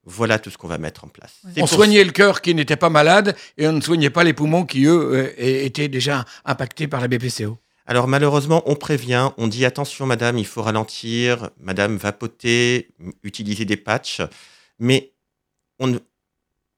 voilà 0.06 0.38
tout 0.38 0.50
ce 0.50 0.58
qu'on 0.58 0.68
va 0.68 0.78
mettre 0.78 1.06
en 1.06 1.08
place. 1.08 1.34
Ouais. 1.46 1.52
On 1.58 1.60
pour- 1.62 1.70
soignait 1.70 2.04
le 2.04 2.12
cœur 2.12 2.42
qui 2.42 2.54
n'était 2.54 2.76
pas 2.76 2.90
malade 2.90 3.36
et 3.58 3.68
on 3.68 3.72
ne 3.72 3.82
soignait 3.82 4.10
pas 4.10 4.24
les 4.24 4.34
poumons 4.34 4.66
qui, 4.66 4.86
eux, 4.86 5.14
euh, 5.16 5.34
étaient 5.38 5.88
déjà 5.88 6.26
impactés 6.46 6.88
par 6.88 7.00
la 7.02 7.08
BPCO. 7.08 7.58
Alors 7.86 8.08
malheureusement, 8.08 8.64
on 8.66 8.76
prévient, 8.76 9.32
on 9.38 9.48
dit 9.48 9.66
attention 9.66 10.06
madame, 10.06 10.38
il 10.38 10.46
faut 10.46 10.62
ralentir, 10.62 11.50
madame 11.60 11.98
vapoter, 11.98 12.90
utiliser 13.24 13.66
des 13.66 13.78
patchs, 13.78 14.22
mais 14.80 15.14
on 15.80 16.00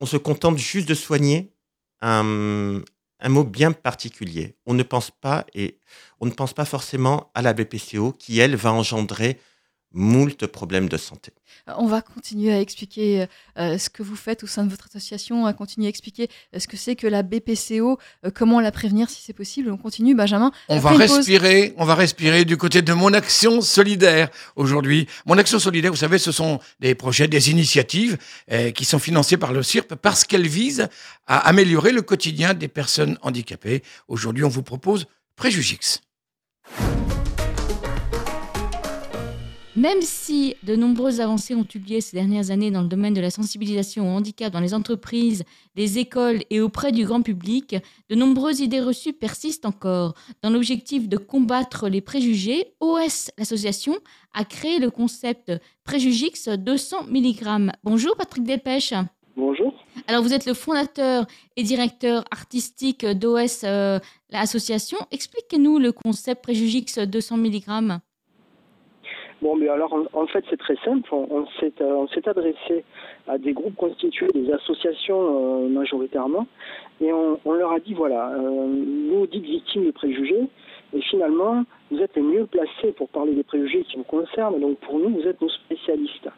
se 0.05 0.17
contente 0.17 0.57
juste 0.57 0.87
de 0.87 0.95
soigner 0.95 1.53
un, 2.01 2.81
un 3.19 3.29
mot 3.29 3.43
bien 3.43 3.71
particulier. 3.71 4.55
On 4.65 4.73
ne 4.73 4.83
pense 4.83 5.11
pas 5.11 5.45
et 5.53 5.79
on 6.19 6.25
ne 6.25 6.31
pense 6.31 6.53
pas 6.53 6.65
forcément 6.65 7.31
à 7.33 7.41
la 7.41 7.53
BPCO 7.53 8.11
qui 8.13 8.39
elle 8.39 8.55
va 8.55 8.73
engendrer 8.73 9.39
moult 9.97 10.45
problèmes 10.47 10.89
de 10.89 10.97
santé. 10.97 11.31
Euh, 11.69 11.73
On 11.77 11.87
va 11.87 12.01
continuer 12.01 12.53
à 12.53 12.59
expliquer 12.59 13.25
euh, 13.57 13.77
ce 13.77 13.89
que 13.89 14.03
vous 14.03 14.15
faites 14.17 14.43
au 14.43 14.47
sein 14.47 14.65
de 14.65 14.69
votre 14.69 14.85
association, 14.87 15.45
à 15.45 15.53
continuer 15.53 15.87
à 15.87 15.89
expliquer 15.89 16.27
euh, 16.53 16.59
ce 16.59 16.67
que 16.67 16.75
c'est 16.77 16.95
que 16.97 17.07
la 17.07 17.23
BPCO, 17.23 17.97
euh, 18.25 18.29
comment 18.33 18.59
la 18.59 18.71
prévenir 18.71 19.09
si 19.09 19.21
c'est 19.21 19.33
possible. 19.33 19.71
On 19.71 19.77
continue, 19.77 20.13
Benjamin. 20.13 20.51
On 20.67 20.79
va 20.79 20.91
pause- 20.91 20.99
respirer, 20.99 21.73
on 21.77 21.85
va 21.85 21.95
respirer 21.95 22.43
du 22.45 22.57
côté 22.57 22.81
de 22.81 22.93
mon 22.93 23.13
action 23.13 23.61
solidaire 23.61 24.29
aujourd'hui. 24.57 25.07
Mon 25.25 25.37
action 25.37 25.57
solidaire, 25.59 25.91
vous 25.91 25.97
savez, 25.97 26.17
ce 26.17 26.31
sont 26.33 26.59
des 26.81 26.93
projets, 26.93 27.27
des 27.29 27.49
initiatives 27.49 28.17
euh, 28.51 28.71
qui 28.71 28.83
sont 28.85 28.99
financées 28.99 29.37
par 29.37 29.53
le 29.53 29.63
CIRP 29.63 29.95
parce 29.95 30.25
qu'elles 30.25 30.47
visent 30.47 30.89
à 31.25 31.37
améliorer 31.47 31.93
le 31.93 32.01
quotidien 32.01 32.53
des 32.53 32.67
personnes 32.67 33.17
handicapées. 33.21 33.81
Aujourd'hui, 34.09 34.43
on 34.43 34.49
vous 34.49 34.61
propose 34.63 35.07
Préjugix. 35.37 36.01
Même 39.75 40.01
si 40.01 40.55
de 40.63 40.77
nombreuses 40.77 41.19
avancées 41.19 41.53
ont 41.53 41.67
eu 41.75 41.79
lieu 41.79 41.99
ces 41.99 42.15
dernières 42.15 42.49
années 42.49 42.71
dans 42.71 42.81
le 42.81 42.87
domaine 42.87 43.13
de 43.13 43.19
la 43.19 43.29
sensibilisation 43.29 44.07
au 44.07 44.17
handicap 44.17 44.53
dans 44.53 44.61
les 44.61 44.73
entreprises, 44.73 45.43
les 45.75 45.99
écoles 45.99 46.43
et 46.49 46.61
auprès 46.61 46.93
du 46.93 47.03
grand 47.05 47.21
public, 47.21 47.75
de 48.09 48.15
nombreuses 48.15 48.61
idées 48.61 48.79
reçues 48.79 49.11
persistent 49.11 49.65
encore. 49.65 50.13
Dans 50.41 50.49
l'objectif 50.49 51.09
de 51.09 51.17
combattre 51.17 51.89
les 51.89 51.99
préjugés, 51.99 52.73
OS, 52.79 53.31
l'association, 53.37 53.95
a 54.33 54.45
créé 54.45 54.79
le 54.79 54.89
concept 54.89 55.51
Préjugix 55.83 56.47
200 56.47 57.07
mg. 57.09 57.71
Bonjour 57.83 58.15
Patrick 58.15 58.45
Delpech. 58.45 58.93
Bonjour. 59.35 59.73
Alors 60.07 60.23
vous 60.23 60.33
êtes 60.33 60.45
le 60.45 60.53
fondateur 60.53 61.27
et 61.57 61.63
directeur 61.63 62.23
artistique 62.31 63.05
d'OS, 63.05 63.65
euh, 63.65 63.99
l'association. 64.29 64.97
Expliquez-nous 65.11 65.79
le 65.79 65.91
concept 65.91 66.43
Préjugix 66.43 66.97
200 66.97 67.37
mg. 67.39 67.99
Bon, 69.41 69.55
mais 69.57 69.67
alors 69.67 69.93
en, 70.13 70.27
fait 70.27 70.45
c'est 70.49 70.57
très 70.57 70.77
simple. 70.77 71.07
On, 71.11 71.27
on 71.29 71.45
s'est 71.59 71.73
euh, 71.81 71.93
on 71.95 72.07
s'est 72.07 72.27
adressé 72.27 72.85
à 73.27 73.37
des 73.37 73.51
groupes 73.51 73.75
constitués, 73.75 74.27
des 74.33 74.49
associations 74.51 75.65
euh, 75.65 75.67
majoritairement, 75.67 76.47
et 77.01 77.11
on, 77.11 77.37
leur 77.51 77.73
a 77.73 77.79
dit 77.79 77.93
voilà, 77.93 78.29
euh, 78.29 78.83
vous 79.09 79.27
dites 79.27 79.43
victimes 79.43 79.85
de 79.85 79.91
préjugés, 79.91 80.43
et 80.93 81.01
finalement 81.01 81.65
vous 81.91 81.99
êtes 81.99 82.15
les 82.15 82.21
mieux 82.21 82.45
placés 82.45 82.93
pour 82.95 83.09
parler 83.09 83.33
des 83.33 83.43
préjugés 83.43 83.83
qui 83.83 83.97
vous 83.97 84.03
concernent. 84.03 84.59
Donc 84.59 84.77
pour 84.79 84.99
nous, 84.99 85.09
vous 85.09 85.27
êtes 85.27 85.41
nos 85.41 85.49
spécialistes. 85.49 86.29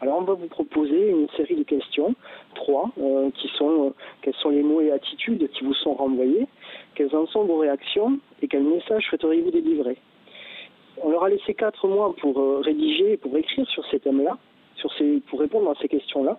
Alors 0.00 0.18
on 0.18 0.22
va 0.22 0.34
vous 0.34 0.46
proposer 0.46 1.10
une 1.10 1.28
série 1.36 1.56
de 1.56 1.64
questions, 1.64 2.14
trois, 2.54 2.90
euh, 3.00 3.30
qui 3.32 3.48
sont 3.58 3.92
quels 4.22 4.34
sont 4.34 4.50
les 4.50 4.62
mots 4.62 4.80
et 4.80 4.92
attitudes 4.92 5.50
qui 5.50 5.64
vous 5.64 5.74
sont 5.74 5.94
renvoyés, 5.94 6.46
quelles 6.94 7.14
en 7.16 7.26
sont 7.26 7.44
vos 7.44 7.58
réactions 7.58 8.18
et 8.42 8.46
quel 8.46 8.62
message 8.62 9.04
souhaiteriez-vous 9.08 9.50
délivrer. 9.50 9.98
On 11.02 11.10
leur 11.10 11.24
a 11.24 11.28
laissé 11.28 11.54
quatre 11.54 11.86
mois 11.88 12.14
pour 12.20 12.38
euh, 12.38 12.60
rédiger, 12.62 13.16
pour 13.16 13.36
écrire 13.36 13.66
sur 13.68 13.84
ces 13.90 14.00
thèmes-là, 14.00 14.38
sur 14.76 14.92
ces, 14.94 15.20
pour 15.28 15.40
répondre 15.40 15.70
à 15.70 15.74
ces 15.80 15.88
questions-là. 15.88 16.38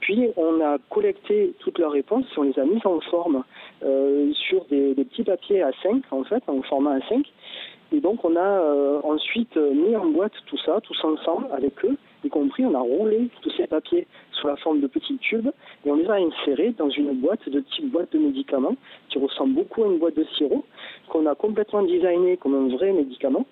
Puis 0.00 0.28
on 0.36 0.60
a 0.60 0.78
collecté 0.90 1.54
toutes 1.60 1.78
leurs 1.78 1.92
réponses, 1.92 2.26
on 2.36 2.42
les 2.42 2.58
a 2.58 2.64
mises 2.64 2.84
en 2.84 3.00
forme 3.00 3.44
euh, 3.84 4.32
sur 4.32 4.64
des, 4.66 4.94
petits 4.94 5.22
papiers 5.22 5.62
A5, 5.62 6.02
en 6.10 6.24
fait, 6.24 6.42
en 6.48 6.62
format 6.62 6.98
A5. 6.98 7.24
Et 7.92 8.00
donc 8.00 8.24
on 8.24 8.34
a 8.36 8.40
euh, 8.40 9.00
ensuite 9.04 9.56
mis 9.56 9.94
en 9.94 10.06
boîte 10.06 10.32
tout 10.46 10.58
ça, 10.58 10.80
tous 10.82 10.98
ensemble, 11.04 11.46
avec 11.52 11.84
eux, 11.84 11.96
y 12.24 12.28
compris 12.28 12.64
on 12.64 12.74
a 12.74 12.80
roulé 12.80 13.28
tous 13.42 13.50
ces 13.56 13.66
papiers 13.66 14.06
sous 14.32 14.46
la 14.46 14.56
forme 14.56 14.80
de 14.80 14.86
petits 14.86 15.18
tubes 15.18 15.50
et 15.84 15.90
on 15.90 15.96
les 15.96 16.08
a 16.08 16.14
insérés 16.14 16.74
dans 16.76 16.88
une 16.88 17.12
boîte 17.20 17.48
de 17.48 17.60
type 17.60 17.90
boîte 17.90 18.12
de 18.12 18.18
médicaments 18.18 18.76
qui 19.08 19.18
ressemble 19.18 19.54
beaucoup 19.54 19.84
à 19.84 19.86
une 19.86 19.98
boîte 19.98 20.16
de 20.16 20.24
sirop 20.36 20.64
qu'on 21.08 21.26
a 21.26 21.34
complètement 21.34 21.82
designé 21.82 22.36
comme 22.36 22.54
un 22.54 22.76
vrai 22.76 22.92
médicament. 22.92 23.46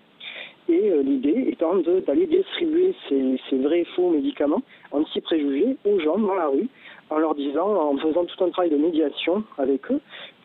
Et 0.68 0.90
euh, 0.90 1.02
l'idée 1.02 1.46
étant 1.48 1.76
d'aller 2.06 2.26
distribuer 2.26 2.94
ces, 3.08 3.40
ces, 3.48 3.58
vrais 3.58 3.84
faux 3.96 4.10
médicaments 4.10 4.62
anti-préjugés 4.92 5.76
aux 5.84 5.98
gens 5.98 6.18
dans 6.18 6.34
la 6.34 6.46
rue 6.48 6.68
en 7.10 7.18
leur 7.18 7.34
disant, 7.34 7.74
en 7.74 7.96
faisant 7.98 8.24
tout 8.24 8.44
un 8.44 8.50
travail 8.50 8.70
de 8.70 8.76
médiation 8.76 9.42
avec 9.58 9.90
eux, 9.90 10.00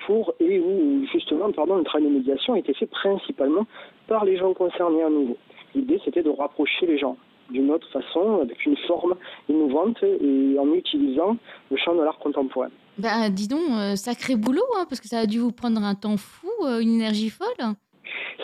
pour, 0.05 0.34
et 0.39 0.60
où 0.60 1.05
justement, 1.12 1.51
pardon, 1.51 1.77
le 1.77 1.84
travail 1.84 2.07
de 2.07 2.13
médiation 2.13 2.53
a 2.53 2.60
été 2.60 2.74
fait 2.74 2.88
principalement 2.88 3.67
par 4.07 4.25
les 4.25 4.38
gens 4.38 4.53
concernés 4.53 5.03
à 5.03 5.10
nouveau. 5.10 5.38
L'idée, 5.75 6.00
c'était 6.03 6.24
de 6.24 6.29
rapprocher 6.29 6.88
les 6.88 6.98
gens 6.98 7.17
d'une 7.50 7.69
autre 7.72 7.88
façon, 7.91 8.39
avec 8.41 8.65
une 8.65 8.77
forme 8.88 9.15
innovante 9.50 10.01
et 10.03 10.57
en 10.60 10.74
utilisant 10.74 11.38
le 11.69 11.77
champ 11.77 11.93
de 11.93 12.01
l'art 12.01 12.17
contemporain. 12.17 12.69
Ben, 12.98 13.29
dis 13.29 13.48
donc, 13.48 13.62
euh, 13.72 13.95
sacré 13.95 14.36
boulot, 14.36 14.63
hein, 14.77 14.86
parce 14.89 15.01
que 15.01 15.07
ça 15.07 15.19
a 15.19 15.25
dû 15.25 15.39
vous 15.39 15.51
prendre 15.51 15.84
un 15.84 15.95
temps 15.95 16.17
fou, 16.17 16.50
euh, 16.63 16.79
une 16.79 16.95
énergie 16.95 17.29
folle. 17.29 17.75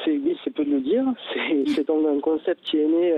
C'est 0.03 0.11
oui, 0.11 0.37
c'est 0.43 0.53
peu 0.53 0.65
de 0.65 0.71
le 0.71 0.81
dire. 0.81 1.03
C'est 1.75 1.87
donc 1.87 2.05
un 2.07 2.19
concept 2.19 2.61
qui 2.63 2.77
est 2.77 2.87
né, 2.87 3.13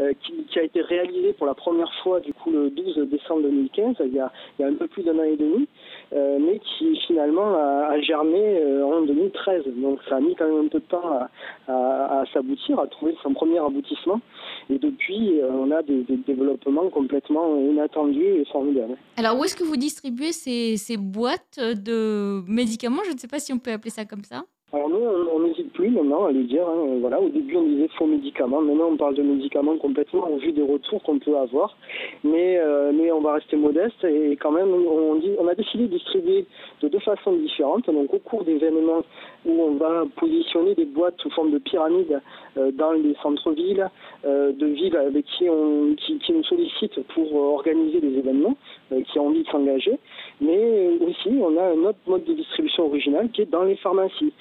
euh, 0.00 0.12
qui, 0.22 0.44
qui, 0.44 0.58
a 0.58 0.62
été 0.62 0.80
réalisé 0.80 1.32
pour 1.34 1.46
la 1.46 1.54
première 1.54 1.92
fois 2.02 2.20
du 2.20 2.32
coup 2.32 2.50
le 2.50 2.70
12 2.70 3.08
décembre 3.08 3.42
2015, 3.42 3.96
il 4.04 4.14
y 4.14 4.20
a, 4.20 4.32
il 4.58 4.62
y 4.62 4.64
a 4.64 4.68
un 4.68 4.74
peu 4.74 4.86
plus 4.86 5.02
d'un 5.02 5.18
an 5.18 5.24
et 5.24 5.36
demi, 5.36 5.66
euh, 6.12 6.38
mais 6.40 6.60
qui 6.60 6.96
finalement 7.06 7.54
a, 7.56 7.88
a 7.92 8.00
germé 8.00 8.38
euh, 8.38 8.84
en 8.84 9.02
2013. 9.02 9.64
Donc 9.76 10.00
ça 10.08 10.16
a 10.16 10.20
mis 10.20 10.34
quand 10.34 10.46
même 10.46 10.66
un 10.66 10.68
peu 10.68 10.78
de 10.78 10.84
temps 10.84 11.06
à, 11.06 11.30
à, 11.68 12.20
à 12.20 12.24
s'aboutir, 12.32 12.78
à 12.78 12.86
trouver 12.86 13.14
son 13.22 13.32
premier 13.32 13.58
aboutissement. 13.58 14.20
Et 14.70 14.78
depuis, 14.78 15.40
euh, 15.40 15.50
on 15.52 15.70
a 15.70 15.82
des, 15.82 16.02
des, 16.02 16.16
développements 16.16 16.88
complètement 16.90 17.56
inattendus 17.58 18.24
et 18.24 18.44
formidables. 18.46 18.96
Alors 19.16 19.38
où 19.38 19.44
est-ce 19.44 19.56
que 19.56 19.64
vous 19.64 19.76
distribuez 19.76 20.32
ces, 20.32 20.76
ces 20.76 20.96
boîtes 20.96 21.58
de 21.58 22.42
médicaments? 22.46 23.02
Je 23.06 23.12
ne 23.12 23.18
sais 23.18 23.28
pas 23.28 23.38
si 23.38 23.52
on 23.52 23.58
peut 23.58 23.72
appeler 23.72 23.90
ça 23.90 24.04
comme 24.04 24.24
ça. 24.24 24.44
Alors 24.74 24.88
nous, 24.88 25.04
on 25.34 25.40
n'hésite 25.40 25.70
plus 25.74 25.90
maintenant 25.90 26.24
à 26.24 26.32
les 26.32 26.44
dire. 26.44 26.66
Hein, 26.66 26.96
voilà, 27.02 27.20
au 27.20 27.28
début, 27.28 27.56
on 27.56 27.62
disait 27.64 27.88
faux 27.98 28.06
médicaments. 28.06 28.62
Maintenant, 28.62 28.88
on 28.92 28.96
parle 28.96 29.14
de 29.16 29.22
médicaments 29.22 29.76
complètement 29.76 30.26
au 30.30 30.38
vu 30.38 30.50
des 30.52 30.62
retours 30.62 31.02
qu'on 31.02 31.18
peut 31.18 31.36
avoir. 31.36 31.76
Mais, 32.24 32.56
euh, 32.56 32.90
mais 32.94 33.12
on 33.12 33.20
va 33.20 33.34
rester 33.34 33.56
modeste 33.56 34.02
et 34.04 34.34
quand 34.40 34.50
même, 34.50 34.72
on, 34.72 35.16
dit, 35.16 35.32
on 35.38 35.46
a 35.46 35.54
décidé 35.54 35.84
de 35.84 35.98
distribuer 35.98 36.46
de 36.80 36.88
deux 36.88 37.00
façons 37.00 37.34
différentes. 37.34 37.84
Donc, 37.84 38.14
au 38.14 38.18
cours 38.18 38.44
d'événements 38.44 39.04
où 39.44 39.62
on 39.62 39.74
va 39.74 40.04
positionner 40.16 40.74
des 40.74 40.86
boîtes 40.86 41.20
sous 41.20 41.30
forme 41.32 41.50
de 41.50 41.58
pyramide 41.58 42.22
euh, 42.56 42.70
dans 42.72 42.92
les 42.92 43.14
centres-villes, 43.22 43.90
euh, 44.24 44.52
de 44.52 44.66
villes 44.68 44.96
avec 44.96 45.26
qui, 45.36 45.50
on, 45.50 45.94
qui, 45.96 46.18
qui 46.18 46.32
nous 46.32 46.44
sollicitent 46.44 47.02
pour 47.08 47.34
organiser 47.34 48.00
des 48.00 48.16
événements, 48.18 48.56
qui 48.88 49.18
ont 49.18 49.26
envie 49.26 49.42
de 49.42 49.48
s'engager. 49.48 49.98
Mais 50.40 50.88
aussi, 51.06 51.30
on 51.40 51.58
a 51.58 51.64
un 51.64 51.84
autre 51.84 51.98
mode 52.06 52.24
de 52.24 52.32
distribution 52.32 52.86
original 52.86 53.28
qui 53.30 53.42
est 53.42 53.50
dans 53.50 53.64
les 53.64 53.76
pharmacies. 53.76 54.32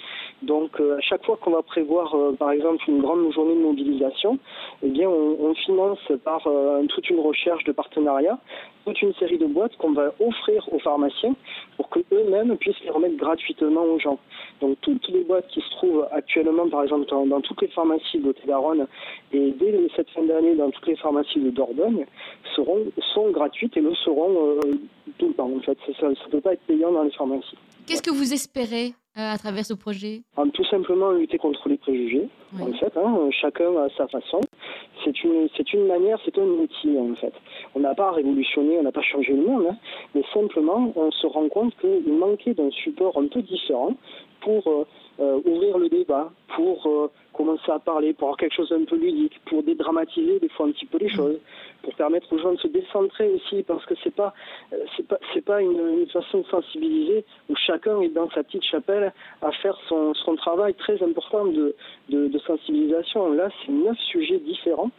Donc 0.41 0.79
euh, 0.79 0.97
à 0.97 1.01
chaque 1.01 1.23
fois 1.25 1.37
qu'on 1.37 1.51
va 1.51 1.61
prévoir 1.61 2.15
euh, 2.15 2.33
par 2.33 2.51
exemple 2.51 2.83
une 2.87 3.01
grande 3.01 3.31
journée 3.31 3.55
de 3.55 3.61
mobilisation, 3.61 4.39
eh 4.81 4.89
bien 4.89 5.07
on, 5.07 5.53
finance 5.53 5.99
par 6.23 6.47
euh, 6.47 6.83
toute 6.87 7.09
une 7.09 7.19
recherche 7.19 7.63
de 7.65 7.71
partenariat, 7.71 8.39
toute 8.85 9.01
une 9.01 9.13
série 9.15 9.37
de 9.37 9.45
boîtes 9.45 9.75
qu'on 9.77 9.91
va 9.91 10.13
offrir 10.19 10.67
aux 10.73 10.79
pharmaciens 10.79 11.35
pour 11.77 11.89
que 11.89 11.99
eux-mêmes 12.11 12.57
puissent 12.57 12.79
les 12.83 12.89
remettre 12.89 13.17
gratuitement 13.17 13.83
aux 13.83 13.99
gens. 13.99 14.17
Donc 14.61 14.77
toutes 14.81 15.07
les 15.09 15.23
boîtes 15.23 15.47
qui 15.49 15.61
se 15.61 15.69
trouvent 15.71 16.07
actuellement 16.11 16.67
par 16.69 16.83
exemple 16.83 17.05
dans, 17.05 17.41
toutes 17.41 17.61
les 17.61 17.67
pharmacies 17.67 18.19
de 18.19 18.33
Garonne 18.47 18.87
et 19.33 19.51
dès 19.51 19.87
cette 19.95 20.09
fin 20.09 20.23
d'année 20.23 20.55
dans 20.55 20.71
toutes 20.71 20.87
les 20.87 20.95
pharmacies 20.95 21.39
de 21.39 21.51
Dordogne 21.51 22.05
seront 22.55 22.85
sont 23.13 23.29
gratuites 23.29 23.77
et 23.77 23.81
le 23.81 23.93
seront 23.95 24.59
tout 25.19 25.27
le 25.27 25.33
temps 25.33 25.51
en 25.55 25.59
fait. 25.59 25.77
Ça 25.99 26.07
ne 26.07 26.31
peut 26.31 26.41
pas 26.41 26.53
être 26.53 26.63
payant 26.63 26.91
dans 26.91 27.03
les 27.03 27.11
pharmacies. 27.11 27.57
Qu'est-ce 27.85 28.01
que 28.01 28.11
vous 28.11 28.33
espérez 28.33 28.93
à 29.15 29.37
travers 29.37 29.65
ce 29.65 29.73
projet 29.73 30.21
Tout 30.53 30.65
simplement 30.65 31.11
lutter 31.11 31.37
contre 31.37 31.67
les 31.67 31.77
préjugés, 31.77 32.27
oui. 32.53 32.61
en 32.63 32.73
fait, 32.73 32.95
hein, 32.97 33.29
chacun 33.31 33.75
à 33.77 33.89
sa 33.97 34.07
façon. 34.07 34.41
C'est 35.03 35.23
une, 35.23 35.49
c'est 35.57 35.73
une 35.73 35.87
manière, 35.87 36.17
c'est 36.23 36.37
un 36.37 36.43
outil, 36.45 36.97
en 36.97 37.15
fait. 37.15 37.33
On 37.75 37.79
n'a 37.79 37.95
pas 37.95 38.11
révolutionné, 38.11 38.77
on 38.79 38.83
n'a 38.83 38.91
pas 38.91 39.01
changé 39.01 39.33
le 39.33 39.43
monde, 39.43 39.67
hein, 39.69 39.77
mais 40.15 40.23
simplement, 40.33 40.93
on 40.95 41.11
se 41.11 41.27
rend 41.27 41.49
compte 41.49 41.75
qu'il 41.79 42.13
manquait 42.13 42.53
d'un 42.53 42.69
support 42.71 43.17
un 43.17 43.27
peu 43.27 43.41
différent 43.41 43.95
pour 44.41 44.67
euh, 44.67 44.71
euh, 44.81 44.85
ouvrir 45.45 45.77
le 45.77 45.89
débat, 45.89 46.31
pour 46.55 46.85
euh, 46.85 47.11
commencer 47.33 47.71
à 47.71 47.79
parler, 47.79 48.13
pour 48.13 48.29
avoir 48.29 48.37
quelque 48.37 48.55
chose 48.55 48.69
d'un 48.69 48.83
peu 48.85 48.95
ludique, 48.95 49.39
pour 49.45 49.63
dédramatiser 49.63 50.39
des 50.39 50.49
fois 50.49 50.67
un 50.67 50.71
petit 50.71 50.85
peu 50.85 50.97
les 50.97 51.09
choses, 51.09 51.39
pour 51.83 51.93
permettre 51.95 52.31
aux 52.33 52.37
gens 52.37 52.53
de 52.53 52.59
se 52.59 52.67
décentrer 52.67 53.29
aussi, 53.29 53.63
parce 53.63 53.85
que 53.85 53.93
c'est 54.03 54.13
pas 54.13 54.33
c'est 54.95 55.07
pas 55.07 55.17
c'est 55.33 55.43
pas 55.43 55.61
une, 55.61 55.99
une, 55.99 56.07
façon 56.07 56.39
de 56.39 56.45
sensibiliser 56.47 57.25
où 57.49 57.55
chacun 57.55 58.01
est 58.01 58.09
dans 58.09 58.29
sa 58.31 58.43
petite 58.43 58.63
chapelle 58.63 59.13
à 59.41 59.51
faire 59.51 59.77
son, 59.87 60.13
son 60.13 60.35
travail 60.35 60.73
très 60.75 61.01
important 61.03 61.45
de, 61.45 61.75
de, 62.09 62.27
de 62.27 62.39
sensibilisation. 62.39 63.31
Là, 63.33 63.49
c'est 63.65 63.71
neuf 63.71 63.97
sujets 64.11 64.39
différents 64.39 64.91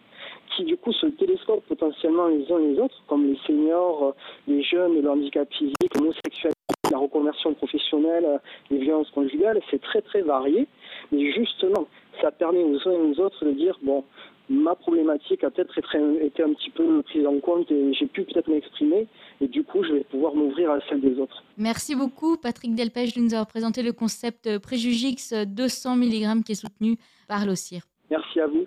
qui 0.56 0.64
du 0.64 0.76
coup 0.76 0.92
se 0.92 1.06
télescopent 1.06 1.64
potentiellement 1.66 2.28
les 2.28 2.50
uns 2.52 2.58
les 2.58 2.78
autres, 2.78 3.02
comme 3.08 3.26
les 3.26 3.38
seniors, 3.46 4.14
les 4.46 4.62
jeunes, 4.62 5.00
le 5.00 5.10
handicap 5.10 5.48
physique, 5.52 5.94
l'homosexualité, 5.94 6.61
la 6.90 6.98
reconversion 6.98 7.54
professionnelle, 7.54 8.40
les 8.70 8.78
violences 8.78 9.10
conjugales, 9.10 9.60
c'est 9.70 9.80
très 9.80 10.02
très 10.02 10.22
varié. 10.22 10.66
Mais 11.10 11.32
justement, 11.32 11.86
ça 12.20 12.30
permet 12.30 12.62
aux 12.62 12.88
uns 12.88 12.92
et 12.92 13.10
aux 13.10 13.20
autres 13.20 13.44
de 13.44 13.52
dire, 13.52 13.78
bon, 13.82 14.04
ma 14.48 14.74
problématique 14.74 15.44
a 15.44 15.50
peut-être 15.50 15.78
été 16.20 16.42
un 16.42 16.52
petit 16.52 16.70
peu 16.70 17.02
prise 17.02 17.26
en 17.26 17.38
compte 17.40 17.70
et 17.70 17.94
j'ai 17.94 18.06
pu 18.06 18.24
peut-être 18.24 18.48
m'exprimer 18.48 19.06
et 19.40 19.48
du 19.48 19.62
coup 19.64 19.82
je 19.82 19.92
vais 19.92 20.04
pouvoir 20.04 20.34
m'ouvrir 20.34 20.70
à 20.70 20.78
celle 20.88 21.00
des 21.00 21.18
autres. 21.18 21.42
Merci 21.56 21.94
beaucoup 21.94 22.36
Patrick 22.36 22.74
Delpech 22.74 23.14
de 23.14 23.20
nous 23.20 23.32
avoir 23.32 23.46
présenté 23.46 23.82
le 23.82 23.92
concept 23.92 24.58
Préjugix 24.58 25.32
200 25.32 25.96
mg 25.96 26.44
qui 26.44 26.52
est 26.52 26.56
soutenu 26.56 26.96
par 27.28 27.46
l'OCIR. 27.46 27.82
Merci 28.10 28.40
à 28.40 28.46
vous. 28.46 28.66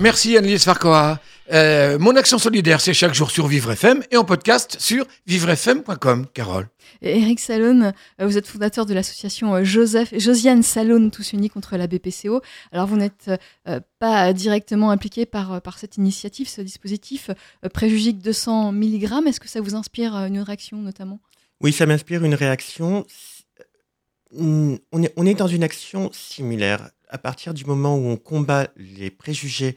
Merci 0.00 0.36
Annelise 0.36 0.64
Farcoa. 0.64 1.18
Euh, 1.52 1.98
mon 1.98 2.16
action 2.16 2.38
solidaire, 2.38 2.80
c'est 2.80 2.94
chaque 2.94 3.12
jour 3.12 3.30
sur 3.30 3.46
Vivre 3.46 3.72
FM 3.72 4.02
et 4.10 4.16
en 4.16 4.24
podcast 4.24 4.76
sur 4.80 5.06
vivrefm.com. 5.26 6.26
Carole. 6.32 6.68
Eric 7.02 7.38
Salone, 7.38 7.92
vous 8.18 8.38
êtes 8.38 8.46
fondateur 8.46 8.86
de 8.86 8.94
l'association 8.94 9.62
Joseph, 9.62 10.14
Josiane 10.16 10.62
Salone, 10.62 11.10
tous 11.10 11.34
unis 11.34 11.50
contre 11.50 11.76
la 11.76 11.86
BPCO. 11.86 12.40
Alors, 12.72 12.86
vous 12.86 12.96
n'êtes 12.96 13.30
euh, 13.68 13.80
pas 13.98 14.32
directement 14.32 14.90
impliqué 14.90 15.26
par, 15.26 15.60
par 15.60 15.78
cette 15.78 15.98
initiative, 15.98 16.48
ce 16.48 16.62
dispositif 16.62 17.30
euh, 17.64 17.68
Préjugique 17.68 18.22
200 18.22 18.72
mg. 18.72 19.26
Est-ce 19.26 19.40
que 19.40 19.48
ça 19.48 19.60
vous 19.60 19.74
inspire 19.74 20.14
une 20.16 20.40
réaction 20.40 20.78
notamment? 20.78 21.20
Oui, 21.60 21.72
ça 21.72 21.84
m'inspire 21.84 22.24
une 22.24 22.34
réaction. 22.34 23.04
On 24.36 24.78
est, 25.02 25.12
on 25.16 25.26
est 25.26 25.34
dans 25.34 25.46
une 25.46 25.62
action 25.62 26.10
similaire. 26.12 26.90
À 27.10 27.18
partir 27.18 27.52
du 27.54 27.64
moment 27.66 27.96
où 27.96 28.06
on 28.08 28.16
combat 28.16 28.68
les 28.76 29.10
préjugés 29.10 29.76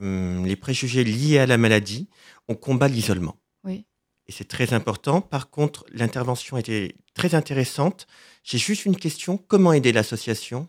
les 0.00 0.56
préjugés 0.56 1.04
liés 1.04 1.38
à 1.38 1.46
la 1.46 1.56
maladie, 1.58 2.08
on 2.48 2.54
combat 2.54 2.88
l'isolement. 2.88 3.36
Oui. 3.64 3.86
Et 4.26 4.32
c'est 4.32 4.48
très 4.48 4.72
important. 4.72 5.20
Par 5.20 5.50
contre, 5.50 5.84
l'intervention 5.92 6.56
était 6.56 6.94
très 7.14 7.34
intéressante. 7.34 8.06
J'ai 8.42 8.58
juste 8.58 8.84
une 8.86 8.96
question. 8.96 9.36
Comment 9.36 9.72
aider 9.72 9.92
l'association? 9.92 10.68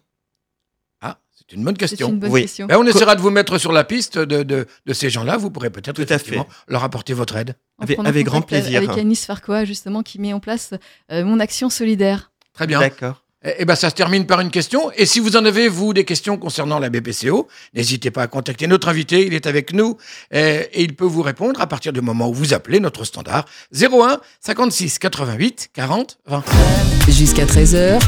Ah, 1.01 1.19
c'est 1.31 1.53
une 1.55 1.63
bonne 1.63 1.77
question. 1.77 2.09
Une 2.09 2.19
bonne 2.19 2.31
Oui. 2.31 2.41
question. 2.43 2.67
Ben, 2.67 2.77
on 2.77 2.85
essaiera 2.85 3.15
de 3.15 3.21
vous 3.21 3.29
mettre 3.31 3.57
sur 3.57 3.71
la 3.71 3.83
piste 3.83 4.17
de, 4.17 4.43
de, 4.43 4.67
de 4.85 4.93
ces 4.93 5.09
gens-là. 5.09 5.37
Vous 5.37 5.49
pourrez 5.51 5.69
peut-être 5.69 5.95
Tout 5.95 6.01
à 6.01 6.15
effectivement 6.15 6.47
leur 6.67 6.83
apporter 6.83 7.13
votre 7.13 7.35
aide. 7.35 7.55
Avec- 7.79 8.25
grand 8.25 8.41
plaisir. 8.41 8.77
Avec 8.77 8.97
Anis 8.97 9.25
Farquois, 9.25 9.65
justement, 9.65 10.03
qui 10.03 10.19
met 10.19 10.33
en 10.33 10.39
place 10.39 10.73
euh, 11.11 11.23
mon 11.25 11.39
action 11.39 11.69
solidaire. 11.69 12.31
Très 12.53 12.67
bien. 12.67 12.79
D'accord. 12.79 13.24
Eh 13.45 13.55
eh 13.59 13.65
ben, 13.65 13.75
ça 13.75 13.89
se 13.91 13.95
termine 13.95 14.25
par 14.25 14.41
une 14.41 14.49
question. 14.49 14.91
Et 14.95 15.05
si 15.05 15.19
vous 15.19 15.37
en 15.37 15.45
avez, 15.45 15.67
vous, 15.67 15.93
des 15.93 16.03
questions 16.03 16.37
concernant 16.37 16.79
la 16.79 16.89
BPCO, 16.89 17.47
n'hésitez 17.75 18.09
pas 18.09 18.23
à 18.23 18.27
contacter 18.27 18.65
notre 18.65 18.87
invité. 18.87 19.25
Il 19.27 19.33
est 19.35 19.45
avec 19.45 19.71
nous 19.71 19.97
eh, 20.31 20.67
et 20.73 20.81
il 20.83 20.95
peut 20.95 21.05
vous 21.05 21.21
répondre 21.21 21.61
à 21.61 21.67
partir 21.67 21.93
du 21.93 22.01
moment 22.01 22.27
où 22.27 22.33
vous 22.33 22.53
appelez 22.55 22.79
notre 22.79 23.03
standard 23.03 23.45
01 23.71 24.19
56 24.39 24.97
88 24.97 25.69
40 25.73 26.17
20. 26.25 26.43
Jusqu'à 27.09 27.45
13h, 27.45 27.99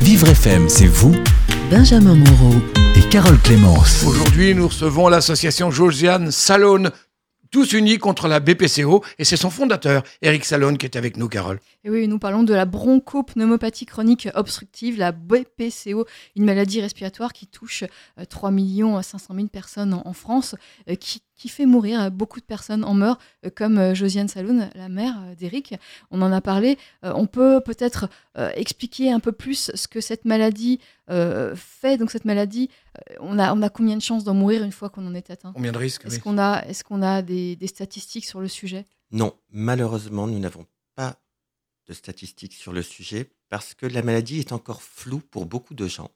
Vivre 0.00 0.28
FM, 0.28 0.68
c'est 0.68 0.86
vous 0.86 1.14
Benjamin 1.70 2.14
Moreau. 2.14 2.54
et 2.96 3.08
Carole 3.10 3.38
Clémence. 3.40 4.04
Aujourd'hui, 4.04 4.54
nous 4.54 4.68
recevons 4.68 5.08
l'association 5.08 5.70
Josiane 5.70 6.30
Salone, 6.30 6.90
tous 7.50 7.72
unis 7.72 7.98
contre 7.98 8.28
la 8.28 8.40
BPCO, 8.40 9.04
et 9.18 9.24
c'est 9.24 9.36
son 9.36 9.50
fondateur, 9.50 10.02
Eric 10.22 10.44
Salone, 10.44 10.78
qui 10.78 10.86
est 10.86 10.96
avec 10.96 11.16
nous, 11.16 11.28
Carole. 11.28 11.60
Et 11.84 11.90
oui, 11.90 12.06
nous 12.08 12.18
parlons 12.18 12.42
de 12.42 12.54
la 12.54 12.64
bronchopneumopathie 12.64 13.86
chronique 13.86 14.28
obstructive, 14.34 14.98
la 14.98 15.12
BPCO, 15.12 16.06
une 16.36 16.44
maladie 16.44 16.80
respiratoire 16.80 17.32
qui 17.32 17.46
touche 17.46 17.84
euh, 18.18 18.24
3 18.24 18.52
500 19.02 19.34
000 19.34 19.46
personnes 19.48 19.94
en, 19.94 20.02
en 20.06 20.12
France, 20.12 20.54
euh, 20.88 20.94
qui, 20.94 21.22
qui 21.40 21.48
fait 21.48 21.64
mourir. 21.64 22.10
Beaucoup 22.10 22.38
de 22.38 22.44
personnes 22.44 22.84
en 22.84 22.92
meurent, 22.92 23.18
euh, 23.46 23.50
comme 23.54 23.78
euh, 23.78 23.94
Josiane 23.94 24.28
Saloun, 24.28 24.70
la 24.74 24.90
mère 24.90 25.16
euh, 25.22 25.34
d'Eric. 25.34 25.74
On 26.10 26.20
en 26.20 26.30
a 26.32 26.42
parlé. 26.42 26.78
On 27.02 27.26
peut 27.26 27.62
peut-être 27.64 28.08
expliquer 28.54 29.10
un 29.10 29.20
peu 29.20 29.32
plus 29.32 29.70
ce 29.74 29.88
que 29.88 30.00
cette 30.00 30.24
maladie 30.24 30.80
fait. 31.08 31.96
Donc 31.96 32.10
cette 32.10 32.24
maladie, 32.24 32.68
on, 33.20 33.38
a, 33.38 33.54
on 33.54 33.62
a 33.62 33.68
combien 33.70 33.96
de 33.96 34.02
chances 34.02 34.24
d'en 34.24 34.34
mourir 34.34 34.62
une 34.62 34.72
fois 34.72 34.90
qu'on 34.90 35.06
en 35.06 35.14
est 35.14 35.30
atteint? 35.30 35.52
Combien 35.52 35.72
de 35.72 35.78
risques 35.78 36.04
Est-ce 36.04 36.16
oui. 36.16 36.20
qu'on 36.20 36.38
a, 36.38 36.62
est 36.66 36.82
qu'on 36.82 37.02
a 37.02 37.22
des, 37.22 37.56
des 37.56 37.66
statistiques 37.66 38.26
sur 38.26 38.40
le 38.40 38.48
sujet? 38.48 38.86
Non, 39.10 39.34
malheureusement, 39.50 40.26
nous 40.26 40.38
n'avons 40.38 40.66
pas 40.94 41.16
de 41.86 41.94
statistiques 41.94 42.54
sur 42.54 42.72
le 42.72 42.82
sujet 42.82 43.30
parce 43.48 43.74
que 43.74 43.86
la 43.86 44.02
maladie 44.02 44.38
est 44.40 44.52
encore 44.52 44.82
floue 44.82 45.20
pour 45.20 45.46
beaucoup 45.46 45.74
de 45.74 45.86
gens. 45.86 46.10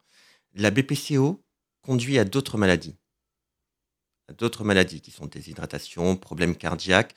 La 0.55 0.71
BPCO 0.71 1.43
conduit 1.83 2.19
à 2.19 2.25
d'autres 2.25 2.59
maladies. 2.59 2.97
D'autres 4.39 4.65
maladies 4.65 5.01
qui 5.01 5.11
sont 5.11 5.27
déshydratation, 5.27 6.17
problèmes 6.17 6.57
cardiaques, 6.57 7.15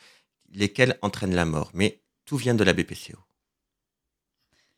lesquels 0.52 0.98
entraînent 1.02 1.36
la 1.36 1.46
mort. 1.46 1.72
Mais 1.74 2.02
tout 2.26 2.38
vient 2.38 2.56
de 2.56 2.64
la 2.64 2.74
BPCO. 2.74 3.18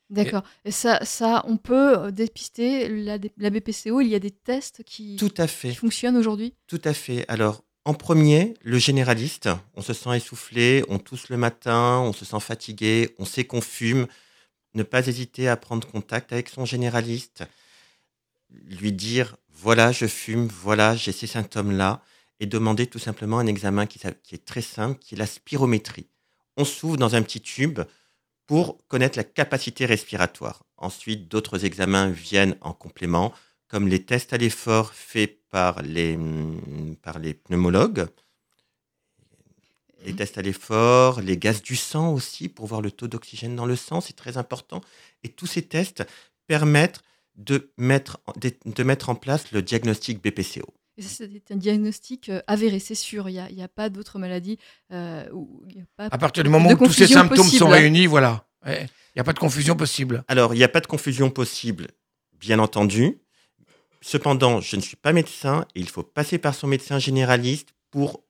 D'accord. 0.10 0.44
Et 0.66 0.72
ça, 0.72 1.04
ça, 1.06 1.44
on 1.48 1.58
peut 1.58 1.98
euh, 2.00 2.12
dépister 2.12 2.88
la, 2.90 3.18
la 3.38 3.50
BPCO. 3.52 4.02
Il 4.02 4.08
y 4.08 4.16
a 4.16 4.20
des 4.20 4.32
tests 4.32 4.84
qui, 4.84 5.18
Tout 5.18 5.34
à 5.38 5.46
qui 5.48 5.54
fait. 5.54 5.74
fonctionnent 5.74 6.18
aujourd'hui? 6.18 6.56
Tout 6.68 6.82
à 6.84 6.94
fait. 6.94 7.26
Alors, 7.28 7.64
en 7.86 7.94
premier, 7.94 8.56
le 8.62 8.78
généraliste. 8.80 9.50
On 9.76 9.82
se 9.82 9.94
sent 9.94 10.16
essoufflé, 10.18 10.84
on 10.90 10.98
tousse 11.00 11.30
le 11.30 11.38
matin, 11.38 12.00
on 12.00 12.14
se 12.14 12.26
sent 12.26 12.40
fatigué, 12.40 13.16
on 13.20 13.26
sait 13.26 13.46
qu'on 13.46 13.62
fume. 13.62 14.08
Ne 14.74 14.84
pas 14.84 15.08
hésiter 15.08 15.48
à 15.48 15.58
prendre 15.58 15.88
contact 15.88 16.32
avec 16.34 16.50
son 16.50 16.66
généraliste, 16.66 17.44
lui 18.50 18.92
dire 18.92 19.36
voilà, 19.52 19.92
je 19.92 20.06
fume, 20.06 20.48
voilà, 20.48 20.96
j'ai 20.96 21.12
ces 21.12 21.28
symptômes-là, 21.28 22.02
et 22.40 22.46
demander 22.46 22.88
tout 22.88 23.00
simplement 23.00 23.40
un 23.40 23.48
examen 23.48 23.86
qui, 23.86 24.00
est 24.06 24.46
très 24.46 24.62
simple, 24.62 25.00
qui 25.00 25.16
est 25.16 25.18
la 25.18 25.26
spirométrie. 25.26 26.08
On 26.58 26.66
s'ouvre 26.66 26.98
dans 26.98 27.16
un 27.16 27.22
petit 27.22 27.42
tube 27.42 27.80
pour 28.48 28.78
connaître 28.88 29.18
la 29.18 29.24
capacité 29.24 29.86
respiratoire. 29.86 30.64
Ensuite, 30.78 31.28
d'autres 31.28 31.66
examens 31.66 32.10
viennent 32.10 32.56
en 32.62 32.74
complément, 32.74 33.34
comme 33.68 33.88
les 33.88 34.04
tests 34.04 34.34
à 34.34 34.38
l'effort 34.38 34.94
faits 34.94 35.40
par 35.50 35.82
les, 35.82 36.16
hum, 36.16 36.96
par 37.02 37.20
les 37.20 37.34
pneumologues, 37.34 38.08
les 40.06 40.16
tests 40.16 40.38
à 40.38 40.42
l'effort, 40.42 41.22
les 41.22 41.38
gaz 41.38 41.62
du 41.62 41.76
sang 41.76 42.14
aussi, 42.14 42.48
pour 42.48 42.68
voir 42.68 42.82
le 42.82 42.92
taux 42.92 43.08
d'oxygène 43.08 43.56
dans 43.56 43.66
le 43.66 43.76
sang, 43.76 44.00
c'est 44.02 44.16
très 44.16 44.38
important. 44.38 44.82
Et 45.24 45.30
tous 45.30 45.46
ces 45.46 45.62
tests 45.62 46.06
permettent 46.48 47.04
de 47.36 47.72
mettre, 47.78 48.20
de 48.66 48.84
mettre 48.84 49.10
en 49.10 49.16
place 49.16 49.52
le 49.52 49.62
diagnostic 49.62 50.22
BPCO. 50.22 50.74
Et 51.00 51.02
ça, 51.02 51.10
c'est 51.10 51.54
un 51.54 51.56
diagnostic 51.56 52.28
euh, 52.28 52.42
avéré, 52.46 52.80
c'est 52.80 52.94
sûr. 52.94 53.30
Il 53.30 53.32
n'y 53.32 53.40
a, 53.40 53.50
il 53.50 53.58
y 53.58 53.64
a 53.64 53.70
pas 53.70 53.90
d'autres 53.90 54.20
maladies 54.20 54.58
euh, 54.92 55.26
où 55.32 55.64
il 55.70 55.78
y 55.78 55.80
a 55.80 55.86
pas 55.96 56.10
À 56.12 56.18
partir 56.18 56.44
du 56.44 56.50
moment 56.50 56.70
où 56.70 56.76
tous 56.76 56.92
ces 56.92 57.08
symptômes 57.08 57.48
sont 57.48 57.70
réunis, 57.70 58.06
voilà. 58.06 58.46
Il 58.68 58.74
n'y 59.16 59.22
a 59.22 59.24
pas 59.24 59.32
de 59.32 59.40
confusion 59.40 59.78
possible. 59.78 60.26
Alors, 60.28 60.54
il 60.54 60.58
n'y 60.58 60.64
a 60.66 60.68
pas 60.68 60.82
de 60.82 60.88
confusion 60.88 61.30
possible, 61.30 61.88
bien 62.38 62.60
entendu. 62.60 63.22
Cependant, 64.02 64.60
je 64.60 64.76
ne 64.76 64.82
suis 64.82 64.98
pas 64.98 65.14
médecin 65.14 65.66
et 65.74 65.80
il 65.80 65.88
faut 65.88 66.04
passer 66.04 66.38
par 66.38 66.54
son 66.54 66.68
médecin 66.68 67.00
généraliste 67.00 67.70
pour, 67.92 68.22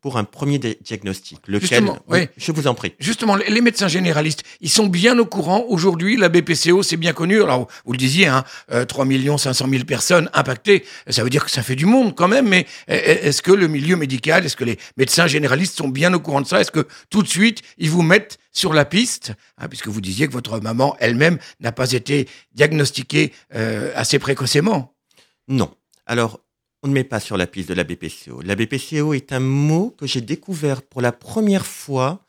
pour 0.00 0.16
un 0.18 0.24
premier 0.24 0.58
di- 0.58 0.76
diagnostic. 0.80 1.40
Lequel 1.46 1.84
oui. 2.08 2.28
Je 2.36 2.52
vous 2.52 2.66
en 2.66 2.74
prie. 2.74 2.94
Justement, 2.98 3.36
les 3.36 3.60
médecins 3.60 3.88
généralistes, 3.88 4.42
ils 4.60 4.70
sont 4.70 4.86
bien 4.86 5.18
au 5.18 5.26
courant. 5.26 5.64
Aujourd'hui, 5.68 6.16
la 6.16 6.28
BPCO, 6.28 6.82
c'est 6.82 6.96
bien 6.96 7.12
connu. 7.12 7.42
Alors, 7.42 7.68
vous 7.84 7.92
le 7.92 7.98
disiez, 7.98 8.26
hein, 8.26 8.44
euh, 8.72 8.84
3 8.84 9.06
500 9.38 9.66
000 9.68 9.84
personnes 9.84 10.30
impactées. 10.34 10.84
Ça 11.08 11.22
veut 11.24 11.30
dire 11.30 11.44
que 11.44 11.50
ça 11.50 11.62
fait 11.62 11.76
du 11.76 11.86
monde 11.86 12.14
quand 12.14 12.28
même. 12.28 12.48
Mais 12.48 12.66
euh, 12.90 12.94
est-ce 13.22 13.42
que 13.42 13.52
le 13.52 13.68
milieu 13.68 13.96
médical, 13.96 14.44
est-ce 14.46 14.56
que 14.56 14.64
les 14.64 14.78
médecins 14.96 15.26
généralistes 15.26 15.76
sont 15.76 15.88
bien 15.88 16.12
au 16.14 16.20
courant 16.20 16.40
de 16.40 16.46
ça? 16.46 16.60
Est-ce 16.60 16.70
que 16.70 16.86
tout 17.10 17.22
de 17.22 17.28
suite, 17.28 17.62
ils 17.78 17.90
vous 17.90 18.02
mettent 18.02 18.38
sur 18.52 18.72
la 18.72 18.84
piste? 18.84 19.32
Hein, 19.58 19.68
Puisque 19.68 19.88
vous 19.88 20.00
disiez 20.00 20.26
que 20.26 20.32
votre 20.32 20.60
maman 20.60 20.96
elle-même 21.00 21.38
n'a 21.60 21.72
pas 21.72 21.92
été 21.92 22.28
diagnostiquée 22.54 23.32
euh, 23.54 23.92
assez 23.94 24.18
précocement. 24.18 24.94
Non. 25.48 25.74
Alors, 26.06 26.40
ne 26.86 26.92
met 26.92 27.04
pas 27.04 27.20
sur 27.20 27.36
la 27.36 27.46
piste 27.46 27.68
de 27.68 27.74
la 27.74 27.84
BPCO. 27.84 28.42
La 28.42 28.54
BPCO 28.56 29.14
est 29.14 29.32
un 29.32 29.40
mot 29.40 29.90
que 29.90 30.06
j'ai 30.06 30.20
découvert 30.20 30.82
pour 30.82 31.00
la 31.00 31.12
première 31.12 31.66
fois 31.66 32.24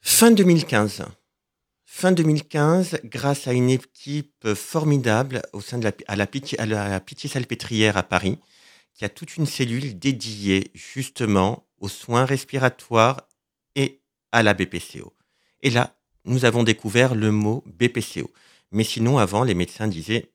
fin 0.00 0.30
2015. 0.30 1.04
Fin 1.84 2.12
2015, 2.12 3.00
grâce 3.04 3.48
à 3.48 3.52
une 3.52 3.70
équipe 3.70 4.54
formidable 4.54 5.42
au 5.52 5.60
sein 5.60 5.78
de 5.78 5.84
la, 5.84 5.92
à 6.06 6.16
la, 6.16 6.26
Pitié, 6.26 6.60
à 6.60 6.66
la 6.66 7.00
Salpêtrière 7.28 7.96
à 7.96 8.02
Paris, 8.02 8.38
qui 8.94 9.04
a 9.04 9.08
toute 9.08 9.36
une 9.36 9.46
cellule 9.46 9.98
dédiée 9.98 10.70
justement 10.74 11.66
aux 11.80 11.88
soins 11.88 12.24
respiratoires 12.24 13.22
et 13.74 14.00
à 14.32 14.42
la 14.42 14.54
BPCO. 14.54 15.12
Et 15.62 15.70
là, 15.70 15.96
nous 16.24 16.44
avons 16.44 16.62
découvert 16.62 17.14
le 17.14 17.32
mot 17.32 17.64
BPCO. 17.66 18.30
Mais 18.70 18.84
sinon, 18.84 19.18
avant, 19.18 19.44
les 19.44 19.54
médecins 19.54 19.88
disaient 19.88 20.30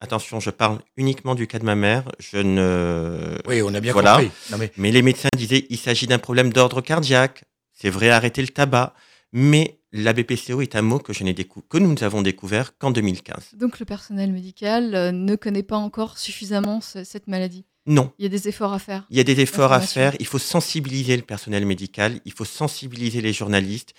Attention, 0.00 0.38
je 0.38 0.50
parle 0.50 0.78
uniquement 0.96 1.34
du 1.34 1.46
cas 1.48 1.58
de 1.58 1.64
ma 1.64 1.74
mère. 1.74 2.04
Je 2.20 2.38
ne. 2.38 3.36
Oui, 3.48 3.62
on 3.62 3.74
a 3.74 3.80
bien 3.80 3.92
Voilà. 3.92 4.12
compris. 4.12 4.30
Non, 4.52 4.58
mais 4.58 4.70
Mais 4.76 4.92
les 4.92 5.02
médecins 5.02 5.28
disaient 5.36 5.66
il 5.70 5.76
s'agit 5.78 6.06
d'un 6.06 6.18
problème 6.20 6.52
d'ordre 6.52 6.80
cardiaque. 6.80 7.44
C'est 7.74 7.90
vrai, 7.90 8.10
arrêtez 8.10 8.40
le 8.42 8.48
tabac. 8.48 8.94
Mais 9.32 9.80
la 9.92 10.12
BPCO 10.12 10.60
est 10.60 10.76
un 10.76 10.82
mot 10.82 10.98
que, 11.00 11.12
je 11.12 11.24
que 11.68 11.78
nous 11.78 12.02
avons 12.04 12.22
découvert 12.22 12.76
qu'en 12.78 12.90
2015. 12.92 13.50
Donc 13.54 13.78
le 13.80 13.84
personnel 13.86 14.32
médical 14.32 14.94
euh, 14.94 15.12
ne 15.12 15.34
connaît 15.34 15.62
pas 15.62 15.76
encore 15.76 16.16
suffisamment 16.18 16.80
ce- 16.80 17.04
cette 17.04 17.26
maladie? 17.26 17.64
Non. 17.86 18.12
Il 18.18 18.22
y 18.22 18.26
a 18.26 18.28
des 18.28 18.48
efforts 18.48 18.72
à 18.72 18.78
faire. 18.78 19.06
Il 19.10 19.16
y 19.16 19.20
a 19.20 19.24
des 19.24 19.40
efforts 19.40 19.72
à 19.72 19.80
faire. 19.80 20.14
Il 20.20 20.26
faut 20.26 20.38
sensibiliser 20.38 21.16
le 21.16 21.22
personnel 21.22 21.66
médical. 21.66 22.20
Il 22.24 22.32
faut 22.32 22.44
sensibiliser 22.44 23.20
les 23.20 23.32
journalistes. 23.32 23.94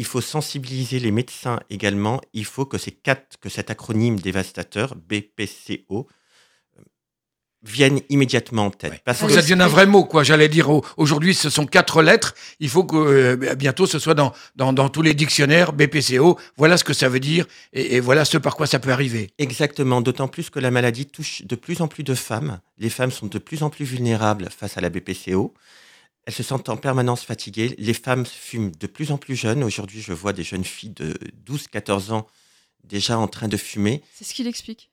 Il 0.00 0.04
faut 0.04 0.20
sensibiliser 0.20 1.00
les 1.00 1.10
médecins 1.10 1.58
également. 1.70 2.20
Il 2.32 2.44
faut 2.44 2.64
que 2.66 2.78
ces 2.78 2.92
quatre, 2.92 3.36
que 3.40 3.48
cet 3.48 3.68
acronyme 3.70 4.20
dévastateur 4.20 4.94
BPCO 4.94 6.06
euh, 6.78 6.82
vienne 7.64 8.00
immédiatement 8.08 8.66
en 8.66 8.70
tête. 8.70 8.92
il 8.94 9.00
Parce 9.04 9.18
faut 9.18 9.26
que 9.26 9.32
ça 9.32 9.40
devienne 9.42 9.60
un 9.60 9.66
vrai 9.66 9.86
mot, 9.86 10.04
quoi. 10.04 10.22
J'allais 10.22 10.48
dire, 10.48 10.70
au- 10.70 10.84
aujourd'hui, 10.96 11.34
ce 11.34 11.50
sont 11.50 11.66
quatre 11.66 12.00
lettres. 12.02 12.34
Il 12.60 12.68
faut 12.68 12.84
que 12.84 12.96
euh, 12.96 13.54
bientôt 13.56 13.86
ce 13.86 13.98
soit 13.98 14.14
dans, 14.14 14.32
dans, 14.54 14.72
dans 14.72 14.88
tous 14.88 15.02
les 15.02 15.14
dictionnaires 15.14 15.72
BPCO. 15.72 16.38
Voilà 16.56 16.76
ce 16.76 16.84
que 16.84 16.92
ça 16.94 17.08
veut 17.08 17.18
dire 17.20 17.46
et, 17.72 17.96
et 17.96 18.00
voilà 18.00 18.24
ce 18.24 18.38
par 18.38 18.54
quoi 18.56 18.68
ça 18.68 18.78
peut 18.78 18.92
arriver. 18.92 19.30
Exactement, 19.38 20.00
d'autant 20.00 20.28
plus 20.28 20.48
que 20.48 20.60
la 20.60 20.70
maladie 20.70 21.06
touche 21.06 21.42
de 21.42 21.56
plus 21.56 21.80
en 21.80 21.88
plus 21.88 22.04
de 22.04 22.14
femmes. 22.14 22.60
Les 22.78 22.90
femmes 22.90 23.10
sont 23.10 23.26
de 23.26 23.38
plus 23.38 23.64
en 23.64 23.70
plus 23.70 23.84
vulnérables 23.84 24.48
face 24.56 24.78
à 24.78 24.80
la 24.80 24.90
BPCO. 24.90 25.52
Elles 26.26 26.34
se 26.34 26.42
sentent 26.42 26.68
en 26.68 26.76
permanence 26.76 27.22
fatiguées. 27.24 27.74
Les 27.78 27.94
femmes 27.94 28.26
fument 28.26 28.70
de 28.78 28.86
plus 28.86 29.12
en 29.12 29.18
plus 29.18 29.34
jeunes. 29.36 29.64
Aujourd'hui, 29.64 30.00
je 30.02 30.12
vois 30.12 30.32
des 30.32 30.42
jeunes 30.44 30.64
filles 30.64 30.90
de 30.90 31.16
12-14 31.46 32.12
ans 32.12 32.26
déjà 32.84 33.18
en 33.18 33.28
train 33.28 33.48
de 33.48 33.56
fumer. 33.56 34.02
C'est 34.14 34.24
ce 34.24 34.34
qu'il 34.34 34.46
explique. 34.46 34.90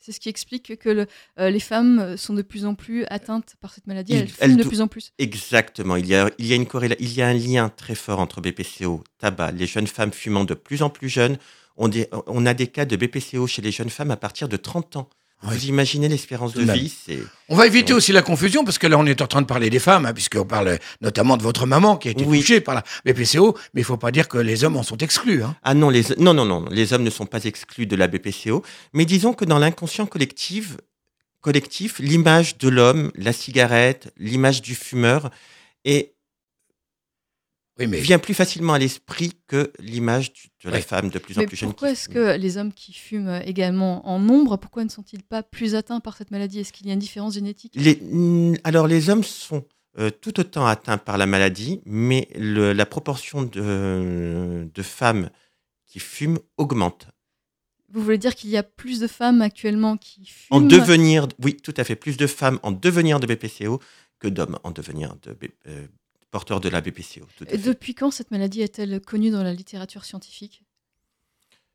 C'est 0.00 0.12
ce 0.12 0.20
qui 0.20 0.28
explique 0.28 0.76
que 0.78 0.88
le- 0.90 1.06
euh, 1.38 1.48
les 1.50 1.60
femmes 1.60 2.16
sont 2.18 2.34
de 2.34 2.42
plus 2.42 2.66
en 2.66 2.74
plus 2.74 3.04
atteintes 3.08 3.54
par 3.60 3.72
cette 3.72 3.86
maladie. 3.86 4.12
Il- 4.12 4.18
Elles 4.18 4.28
fument 4.28 4.38
elles 4.50 4.56
de 4.56 4.64
plus 4.68 4.80
en 4.82 4.88
plus. 4.88 5.12
Exactement, 5.18 5.96
il 5.96 6.06
y 6.06 6.14
a, 6.14 6.30
il 6.38 6.46
y 6.46 6.52
a 6.52 6.56
une 6.56 6.66
il 6.98 7.12
y 7.14 7.22
a 7.22 7.28
un 7.28 7.32
lien 7.34 7.70
très 7.70 7.94
fort 7.94 8.18
entre 8.20 8.42
BPCO, 8.42 9.02
tabac, 9.18 9.52
les 9.52 9.66
jeunes 9.66 9.86
femmes 9.86 10.12
fumant 10.12 10.44
de 10.44 10.52
plus 10.54 10.82
en 10.82 10.90
plus 10.90 11.08
jeunes. 11.08 11.38
On, 11.76 11.90
on 12.26 12.44
a 12.46 12.52
des 12.54 12.66
cas 12.66 12.84
de 12.84 12.96
BPCO 12.96 13.46
chez 13.46 13.62
les 13.62 13.72
jeunes 13.72 13.88
femmes 13.90 14.10
à 14.10 14.16
partir 14.18 14.48
de 14.48 14.56
30 14.58 14.96
ans. 14.96 15.08
Vous 15.44 15.66
imaginez 15.66 16.08
l'espérance 16.08 16.54
de 16.54 16.62
vie 16.72 16.92
c'est 17.06 17.18
On 17.48 17.56
va 17.56 17.66
éviter 17.66 17.92
aussi 17.92 18.12
la 18.12 18.22
confusion 18.22 18.64
parce 18.64 18.78
que 18.78 18.86
là, 18.86 18.98
on 18.98 19.06
est 19.06 19.20
en 19.20 19.26
train 19.26 19.42
de 19.42 19.46
parler 19.46 19.68
des 19.70 19.78
femmes, 19.78 20.06
hein, 20.06 20.12
puisqu'on 20.14 20.44
parle 20.46 20.78
notamment 21.00 21.36
de 21.36 21.42
votre 21.42 21.66
maman 21.66 21.96
qui 21.96 22.08
a 22.08 22.10
été 22.12 22.24
Oui. 22.24 22.40
touchée 22.40 22.60
par 22.60 22.74
la 22.74 22.82
BPCO, 23.04 23.56
mais 23.74 23.82
il 23.82 23.84
faut 23.84 23.96
pas 23.98 24.10
dire 24.10 24.28
que 24.28 24.38
les 24.38 24.64
hommes 24.64 24.76
en 24.76 24.82
sont 24.82 24.96
exclus. 24.98 25.42
Hein. 25.42 25.54
Ah 25.62 25.74
non, 25.74 25.90
les, 25.90 26.02
non, 26.18 26.32
non, 26.34 26.44
non, 26.44 26.64
les 26.70 26.92
hommes 26.92 27.02
ne 27.02 27.10
sont 27.10 27.26
pas 27.26 27.44
exclus 27.44 27.86
de 27.86 27.96
la 27.96 28.08
BPCO, 28.08 28.62
mais 28.94 29.04
disons 29.04 29.34
que 29.34 29.44
dans 29.44 29.58
l'inconscient 29.58 30.06
collectif, 30.06 30.76
collectif 31.40 31.98
l'image 31.98 32.56
de 32.58 32.68
l'homme, 32.68 33.12
la 33.14 33.32
cigarette, 33.34 34.12
l'image 34.16 34.62
du 34.62 34.74
fumeur 34.74 35.30
est, 35.84 36.13
Oui, 37.78 37.88
mais 37.88 37.98
vient 38.00 38.20
plus 38.20 38.34
facilement 38.34 38.72
à 38.74 38.78
l'esprit 38.78 39.32
que 39.48 39.72
l'image 39.80 40.32
de 40.64 40.70
la 40.70 40.80
femme 40.80 41.10
de 41.10 41.18
plus 41.18 41.36
en 41.38 41.44
plus 41.44 41.56
jeune. 41.56 41.70
pourquoi 41.70 41.90
est-ce 41.90 42.08
que 42.08 42.36
les 42.36 42.56
hommes 42.56 42.72
qui 42.72 42.92
fument 42.92 43.40
également 43.44 44.06
en 44.08 44.20
nombre, 44.20 44.56
pourquoi 44.56 44.84
ne 44.84 44.88
sont-ils 44.88 45.24
pas 45.24 45.42
plus 45.42 45.74
atteints 45.74 45.98
par 45.98 46.16
cette 46.16 46.30
maladie? 46.30 46.60
Est-ce 46.60 46.72
qu'il 46.72 46.86
y 46.86 46.90
a 46.90 46.92
une 46.92 47.00
différence 47.00 47.34
génétique? 47.34 47.72
Les- 47.74 47.96
mm, 48.00 48.58
alors 48.62 48.86
les 48.86 49.10
hommes 49.10 49.24
sont 49.24 49.64
euh, 49.98 50.10
tout 50.10 50.38
autant 50.40 50.66
atteints 50.66 50.98
par 50.98 51.18
la 51.18 51.26
maladie, 51.26 51.80
mais 51.84 52.28
le- 52.36 52.72
la 52.72 52.86
proportion 52.86 53.42
de, 53.42 54.68
de 54.72 54.82
femmes 54.82 55.30
qui 55.86 55.98
fument 56.00 56.38
augmente. 56.56 57.08
Vous 57.92 58.02
voulez 58.02 58.18
dire 58.18 58.34
qu'il 58.34 58.50
y 58.50 58.56
a 58.56 58.64
plus 58.64 58.98
de 59.00 59.06
femmes 59.06 59.40
actuellement 59.42 59.96
qui 59.96 60.26
fument? 60.26 60.56
En 60.56 60.60
devenir, 60.60 61.28
oui, 61.42 61.56
tout 61.56 61.74
à 61.76 61.84
fait, 61.84 61.94
plus 61.96 62.16
de 62.16 62.26
femmes 62.26 62.58
en 62.64 62.72
devenir 62.72 63.20
de 63.20 63.26
BPCO 63.26 63.80
que 64.18 64.26
d'hommes 64.28 64.58
en 64.64 64.70
devenir 64.72 65.14
de 65.22 65.36
Euh, 66.34 66.38
porteurs 66.38 66.60
de 66.60 66.68
la 66.68 66.80
BPCO. 66.80 67.26
tout 67.36 67.44
à 67.44 67.52
Et 67.54 67.58
fait. 67.58 67.58
depuis 67.58 67.94
quand 67.94 68.10
cette 68.10 68.30
maladie 68.32 68.62
est-elle 68.62 69.00
connue 69.00 69.30
dans 69.30 69.42
la 69.44 69.52
littérature 69.52 70.04
scientifique? 70.04 70.62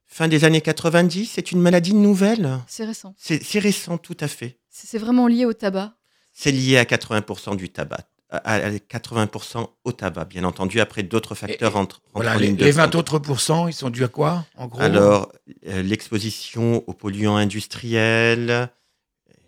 Fin 0.06 0.28
des 0.28 0.44
années 0.44 0.60
90, 0.62 1.32
c'est 1.34 1.52
une 1.54 1.62
maladie 1.62 1.94
nouvelle? 1.94 2.60
C'est 2.68 2.84
récent. 2.86 3.14
C'est 3.18 3.42
c'est 3.44 3.60
récent, 3.60 3.98
tout 3.98 4.18
à 4.20 4.28
fait. 4.28 4.58
C'est 4.70 4.98
vraiment 4.98 5.28
lié 5.28 5.46
au 5.46 5.54
tabac? 5.54 5.94
C'est 6.34 6.52
lié 6.52 6.78
à 6.78 6.84
80% 6.84 7.56
du 7.56 7.70
tabac, 7.70 8.10
à 8.30 8.38
à 8.56 8.70
80% 8.72 9.70
au 9.86 9.92
tabac, 9.94 10.26
bien 10.26 10.44
entendu. 10.44 10.80
Après, 10.82 11.04
d'autres 11.04 11.36
facteurs 11.36 11.74
Et- 11.74 11.78
entrent 11.78 12.02
entrent 12.02 12.12
Voilà, 12.16 12.36
en 12.36 12.40
les, 12.40 12.52
de 12.52 12.66
les 12.66 12.72
20 12.72 12.86
compte. 12.86 12.96
autres 12.96 13.20
pourcents, 13.20 13.68
ils 13.68 13.74
sont 13.74 13.90
dus 13.90 14.04
à 14.04 14.08
quoi, 14.10 14.46
en 14.58 14.68
gros? 14.68 14.82
Alors, 14.82 15.32
euh, 15.68 15.82
l'exposition 15.84 16.84
aux 16.88 16.94
polluants 16.94 17.38
industriels, 17.38 18.70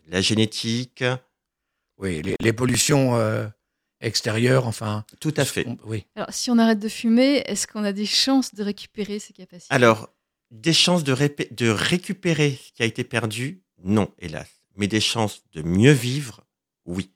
la 0.08 0.22
génétique, 0.22 1.04
Oui, 1.98 2.22
les, 2.24 2.36
les 2.40 2.54
pollutions 2.54 3.16
euh, 3.18 3.48
extérieures, 4.02 4.68
enfin. 4.68 5.06
tout 5.20 5.34
à 5.38 5.46
fait. 5.46 5.66
on- 5.68 5.78
Oui. 5.86 6.06
Alors, 6.16 6.32
si 6.32 6.52
on 6.52 6.58
arrête 6.58 6.80
de 6.80 6.90
fumer, 6.90 7.44
est-ce 7.46 7.68
qu'on 7.68 7.84
a 7.84 7.92
des 7.94 8.06
chances 8.06 8.54
de 8.56 8.64
récupérer 8.64 9.20
ces 9.20 9.34
capacités? 9.34 9.74
Alors, 9.74 10.10
des 10.52 10.74
chances 10.74 11.04
de, 11.04 11.16
de 11.52 11.70
récupérer 11.70 12.60
ce 12.62 12.72
qui 12.74 12.84
a 12.84 12.86
été 12.86 13.04
perdu, 13.04 13.62
non, 13.84 14.10
hélas. 14.20 14.50
Mais 14.76 14.88
des 14.88 15.00
chances 15.02 15.44
de 15.54 15.62
mieux 15.62 15.92
vivre, 15.94 16.42
oui. 16.86 17.12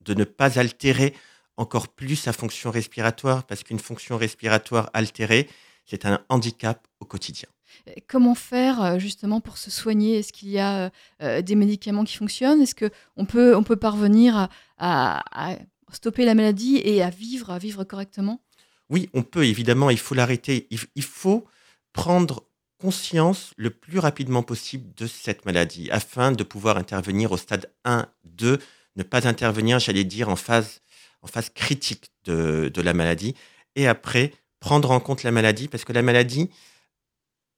De 0.00 0.14
ne 0.14 0.24
pas 0.24 0.58
altérer 0.58 1.14
encore 1.56 1.88
plus 1.88 2.16
sa 2.16 2.32
fonction 2.32 2.70
respiratoire, 2.70 3.44
parce 3.46 3.64
qu'une 3.64 3.80
fonction 3.80 4.16
respiratoire 4.16 4.90
altérée, 4.94 5.48
c'est 5.86 6.06
un 6.06 6.20
handicap 6.28 6.86
au 7.00 7.04
quotidien. 7.04 7.48
Euh, 7.88 7.92
Comment 8.06 8.34
faire 8.36 8.82
euh, 8.82 8.98
justement 8.98 9.40
pour 9.40 9.58
se 9.58 9.70
soigner? 9.70 10.18
Est-ce 10.18 10.32
qu'il 10.32 10.50
y 10.50 10.58
a 10.58 10.84
euh, 10.86 10.90
euh, 11.22 11.42
des 11.42 11.56
médicaments 11.56 12.04
qui 12.04 12.16
fonctionnent? 12.16 12.60
Est-ce 12.62 12.74
qu'on 12.74 13.24
peut, 13.26 13.56
on 13.56 13.62
peut 13.64 13.76
parvenir 13.76 14.36
à, 14.36 14.48
à- 14.78 15.52
à 15.52 15.56
stopper 15.94 16.24
la 16.24 16.34
maladie 16.34 16.80
et 16.84 17.02
à 17.02 17.10
vivre, 17.10 17.50
à 17.50 17.58
vivre 17.58 17.84
correctement 17.84 18.42
Oui, 18.90 19.08
on 19.14 19.22
peut, 19.22 19.46
évidemment, 19.46 19.90
il 19.90 19.98
faut 19.98 20.14
l'arrêter. 20.14 20.66
Il, 20.70 21.02
faut 21.02 21.46
prendre 21.92 22.44
conscience 22.78 23.52
le 23.56 23.70
plus 23.70 23.98
rapidement 23.98 24.42
possible 24.42 24.94
de 24.94 25.06
cette 25.06 25.44
maladie 25.44 25.90
afin 25.90 26.32
de 26.32 26.42
pouvoir 26.44 26.76
intervenir 26.76 27.32
au 27.32 27.36
stade 27.36 27.70
1, 27.84 28.06
2, 28.24 28.58
ne 28.96 29.02
pas 29.02 29.26
intervenir, 29.28 29.78
j'allais 29.78 30.04
dire, 30.04 30.28
en 30.28 30.36
phase, 30.36 30.80
en 31.22 31.26
phase 31.26 31.50
critique 31.50 32.10
de, 32.24 32.70
de 32.72 32.82
la 32.82 32.94
maladie. 32.94 33.34
Et 33.76 33.86
après, 33.86 34.32
prendre 34.60 34.90
en 34.90 35.00
compte 35.00 35.22
la 35.22 35.30
maladie 35.30 35.68
parce 35.68 35.84
que 35.84 35.92
la 35.92 36.02
maladie 36.02 36.50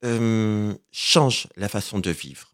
euh, 0.03 0.73
change 0.91 1.47
la 1.55 1.69
façon 1.69 1.99
de 1.99 2.09
vivre. 2.09 2.51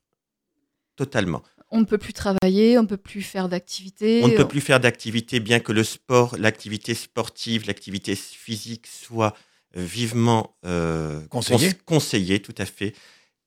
Totalement. 0.96 1.44
On 1.70 1.80
ne 1.80 1.86
peut 1.86 1.98
plus 1.98 2.14
travailler, 2.14 2.78
on 2.78 2.84
ne 2.84 2.88
peut 2.88 2.98
plus 2.98 3.22
faire 3.22 3.50
d'activités. 3.50 4.22
On 4.24 4.28
ne 4.30 4.36
peut 4.38 4.48
plus 4.48 4.62
faire 4.62 4.80
d'activité, 4.80 5.40
bien 5.40 5.60
que 5.60 5.72
le 5.74 5.84
sport, 5.84 6.38
l'activité 6.38 6.94
sportive, 6.94 7.68
l'activité 7.68 8.16
physique 8.16 8.88
soit 8.88 9.36
vivement 9.76 10.56
euh, 10.66 11.22
Conseillé. 11.28 11.74
cons- 11.74 11.96
conseillé, 11.96 12.42
tout 12.42 12.56
à 12.58 12.66
fait. 12.66 12.94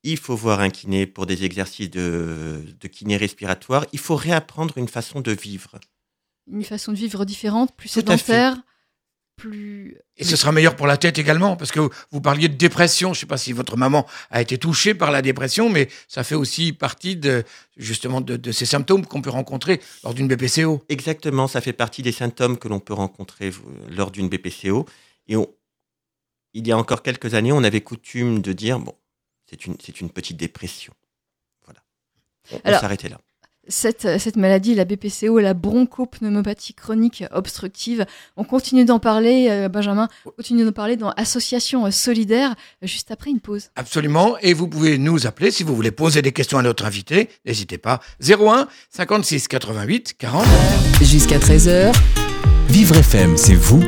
Il 0.03 0.17
faut 0.17 0.37
voir 0.37 0.61
un 0.61 0.71
kiné 0.71 1.07
pour 1.07 1.27
des 1.27 1.45
exercices 1.45 1.91
de, 1.91 2.63
de 2.79 2.89
kiné 2.89 3.17
respiratoire. 3.17 3.87
Il 3.93 3.99
faut 3.99 4.17
réapprendre 4.17 4.77
une 4.79 4.89
façon 4.89 5.21
de 5.21 5.33
vivre. 5.33 5.79
Une 6.51 6.65
façon 6.65 6.93
de 6.93 6.97
vivre 6.99 7.25
différente, 7.25 7.75
plus 7.77 7.91
Tout 7.93 8.01
à 8.01 8.17
fait. 8.17 8.25
sédentaire, 8.33 8.57
plus. 9.41 9.97
Et 10.17 10.25
ce 10.25 10.37
sera 10.37 10.53
meilleur 10.53 10.77
pour 10.77 10.87
la 10.87 10.97
tête 10.97 11.19
également, 11.19 11.57
parce 11.57 11.73
que 11.73 11.81
vous 12.11 12.21
parliez 12.21 12.49
de 12.49 12.55
dépression. 12.55 13.13
Je 13.13 13.19
ne 13.19 13.21
sais 13.21 13.27
pas 13.27 13.39
si 13.39 13.53
votre 13.53 13.77
maman 13.77 14.07
a 14.31 14.41
été 14.41 14.59
touchée 14.59 14.95
par 14.95 15.11
la 15.11 15.23
dépression, 15.23 15.69
mais 15.71 15.89
ça 16.09 16.23
fait 16.25 16.35
aussi 16.35 16.73
partie 16.73 17.17
de, 17.17 17.45
justement 17.77 18.21
de, 18.21 18.37
de 18.37 18.53
ces 18.53 18.67
symptômes 18.67 19.07
qu'on 19.07 19.23
peut 19.23 19.31
rencontrer 19.31 19.81
lors 20.05 20.15
d'une 20.15 20.29
BPCO. 20.29 20.85
Exactement, 20.89 21.49
ça 21.49 21.61
fait 21.61 21.73
partie 21.73 22.03
des 22.03 22.13
symptômes 22.13 22.59
que 22.59 22.69
l'on 22.69 22.81
peut 22.81 22.95
rencontrer 22.95 23.49
euh, 23.49 23.53
lors 23.97 24.11
d'une 24.11 24.29
BPCO. 24.29 24.87
Et 25.29 25.37
on- 25.37 25.49
il 26.53 26.67
y 26.67 26.73
a 26.73 26.77
encore 26.77 27.03
quelques 27.03 27.35
années, 27.35 27.53
on 27.53 27.63
avait 27.65 27.81
coutume 27.81 28.43
de 28.43 28.53
dire, 28.53 28.79
bon, 28.81 28.95
c'est 29.49 29.67
une, 29.67 29.77
c'est 29.85 30.01
une 30.01 30.11
petite 30.11 30.37
dépression. 30.37 30.93
Voilà. 31.65 31.81
On, 32.65 32.81
s'arrêtait 32.81 33.09
là. 33.09 33.21
Cette, 33.71 34.19
cette 34.19 34.37
maladie, 34.37 34.75
la 34.75 34.85
BPCO, 34.85 35.39
la 35.39 35.55
bronchopneumopathie 35.55 36.75
chronique 36.75 37.25
obstructive, 37.33 38.05
on 38.37 38.43
continue 38.43 38.85
d'en 38.85 38.99
parler, 38.99 39.47
euh, 39.49 39.69
Benjamin, 39.69 40.09
on 40.27 40.31
continue 40.31 40.65
d'en 40.65 40.73
parler 40.73 40.97
dans 40.97 41.11
Association 41.11 41.87
euh, 41.87 41.93
solidaire, 41.93 42.57
euh, 42.83 42.87
juste 42.89 43.13
après 43.13 43.31
une 43.31 43.39
pause. 43.39 43.71
Absolument. 43.77 44.37
Et 44.43 44.55
vous 44.55 44.67
pouvez 44.67 44.99
nous 44.99 45.27
appeler 45.29 45.53
si 45.53 45.63
vous 45.63 45.77
voulez 45.77 45.93
poser 45.93 46.21
des 46.21 46.33
questions 46.33 46.59
à 46.59 46.63
notre 46.63 46.85
invité. 46.85 47.31
N'hésitez 47.47 47.79
pas. 47.79 48.01
01 48.21 48.67
56 48.91 49.47
88 49.47 50.15
40. 50.19 50.45
Jusqu'à 51.03 51.39
13h, 51.39 51.95
Vivre 52.69 52.97
FM, 52.97 53.37
c'est 53.37 53.55
vous 53.55 53.83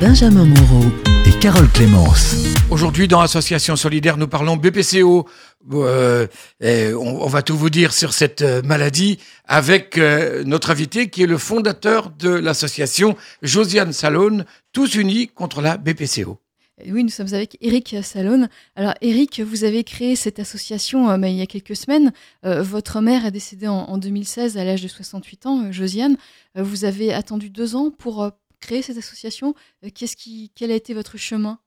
Benjamin 0.00 0.44
Moreau. 0.44 0.84
et 1.26 1.38
Carole 1.38 1.68
Clémence. 1.68 2.34
Aujourd'hui, 2.70 3.06
dans 3.06 3.20
Association 3.20 3.76
Solidaire, 3.76 4.16
nous 4.16 4.26
parlons 4.26 4.56
BPCO. 4.56 5.28
Euh, 5.72 6.26
et 6.60 6.92
on, 6.92 7.22
on 7.22 7.28
va 7.28 7.42
tout 7.42 7.56
vous 7.56 7.70
dire 7.70 7.92
sur 7.92 8.12
cette 8.12 8.42
euh, 8.42 8.62
maladie 8.62 9.18
avec 9.44 9.98
euh, 9.98 10.42
notre 10.44 10.70
invité 10.70 11.08
qui 11.08 11.22
est 11.22 11.26
le 11.26 11.38
fondateur 11.38 12.10
de 12.10 12.30
l'association 12.30 13.16
Josiane 13.42 13.92
Salone, 13.92 14.44
tous 14.72 14.94
unis 14.94 15.28
contre 15.28 15.60
la 15.60 15.76
BPCO. 15.76 16.38
Oui, 16.86 17.04
nous 17.04 17.10
sommes 17.10 17.32
avec 17.32 17.56
Eric 17.60 17.96
Salone. 18.02 18.48
Alors, 18.74 18.94
Eric, 19.02 19.40
vous 19.40 19.64
avez 19.64 19.84
créé 19.84 20.16
cette 20.16 20.38
association 20.38 21.10
euh, 21.10 21.16
mais 21.16 21.32
il 21.32 21.36
y 21.38 21.42
a 21.42 21.46
quelques 21.46 21.76
semaines. 21.76 22.12
Euh, 22.44 22.62
votre 22.62 23.00
mère 23.00 23.24
est 23.26 23.30
décédée 23.30 23.68
en, 23.68 23.74
en 23.74 23.98
2016 23.98 24.56
à 24.56 24.64
l'âge 24.64 24.82
de 24.82 24.88
68 24.88 25.46
ans, 25.46 25.64
euh, 25.64 25.72
Josiane. 25.72 26.16
Euh, 26.56 26.62
vous 26.62 26.84
avez 26.84 27.12
attendu 27.12 27.50
deux 27.50 27.76
ans 27.76 27.90
pour 27.90 28.22
euh, 28.24 28.30
créer 28.60 28.82
cette 28.82 28.96
association. 28.96 29.54
Euh, 29.84 29.90
Qu'est-ce 29.94 30.16
qui, 30.16 30.50
quel 30.54 30.70
a 30.70 30.74
été 30.74 30.94
votre 30.94 31.18
chemin? 31.18 31.58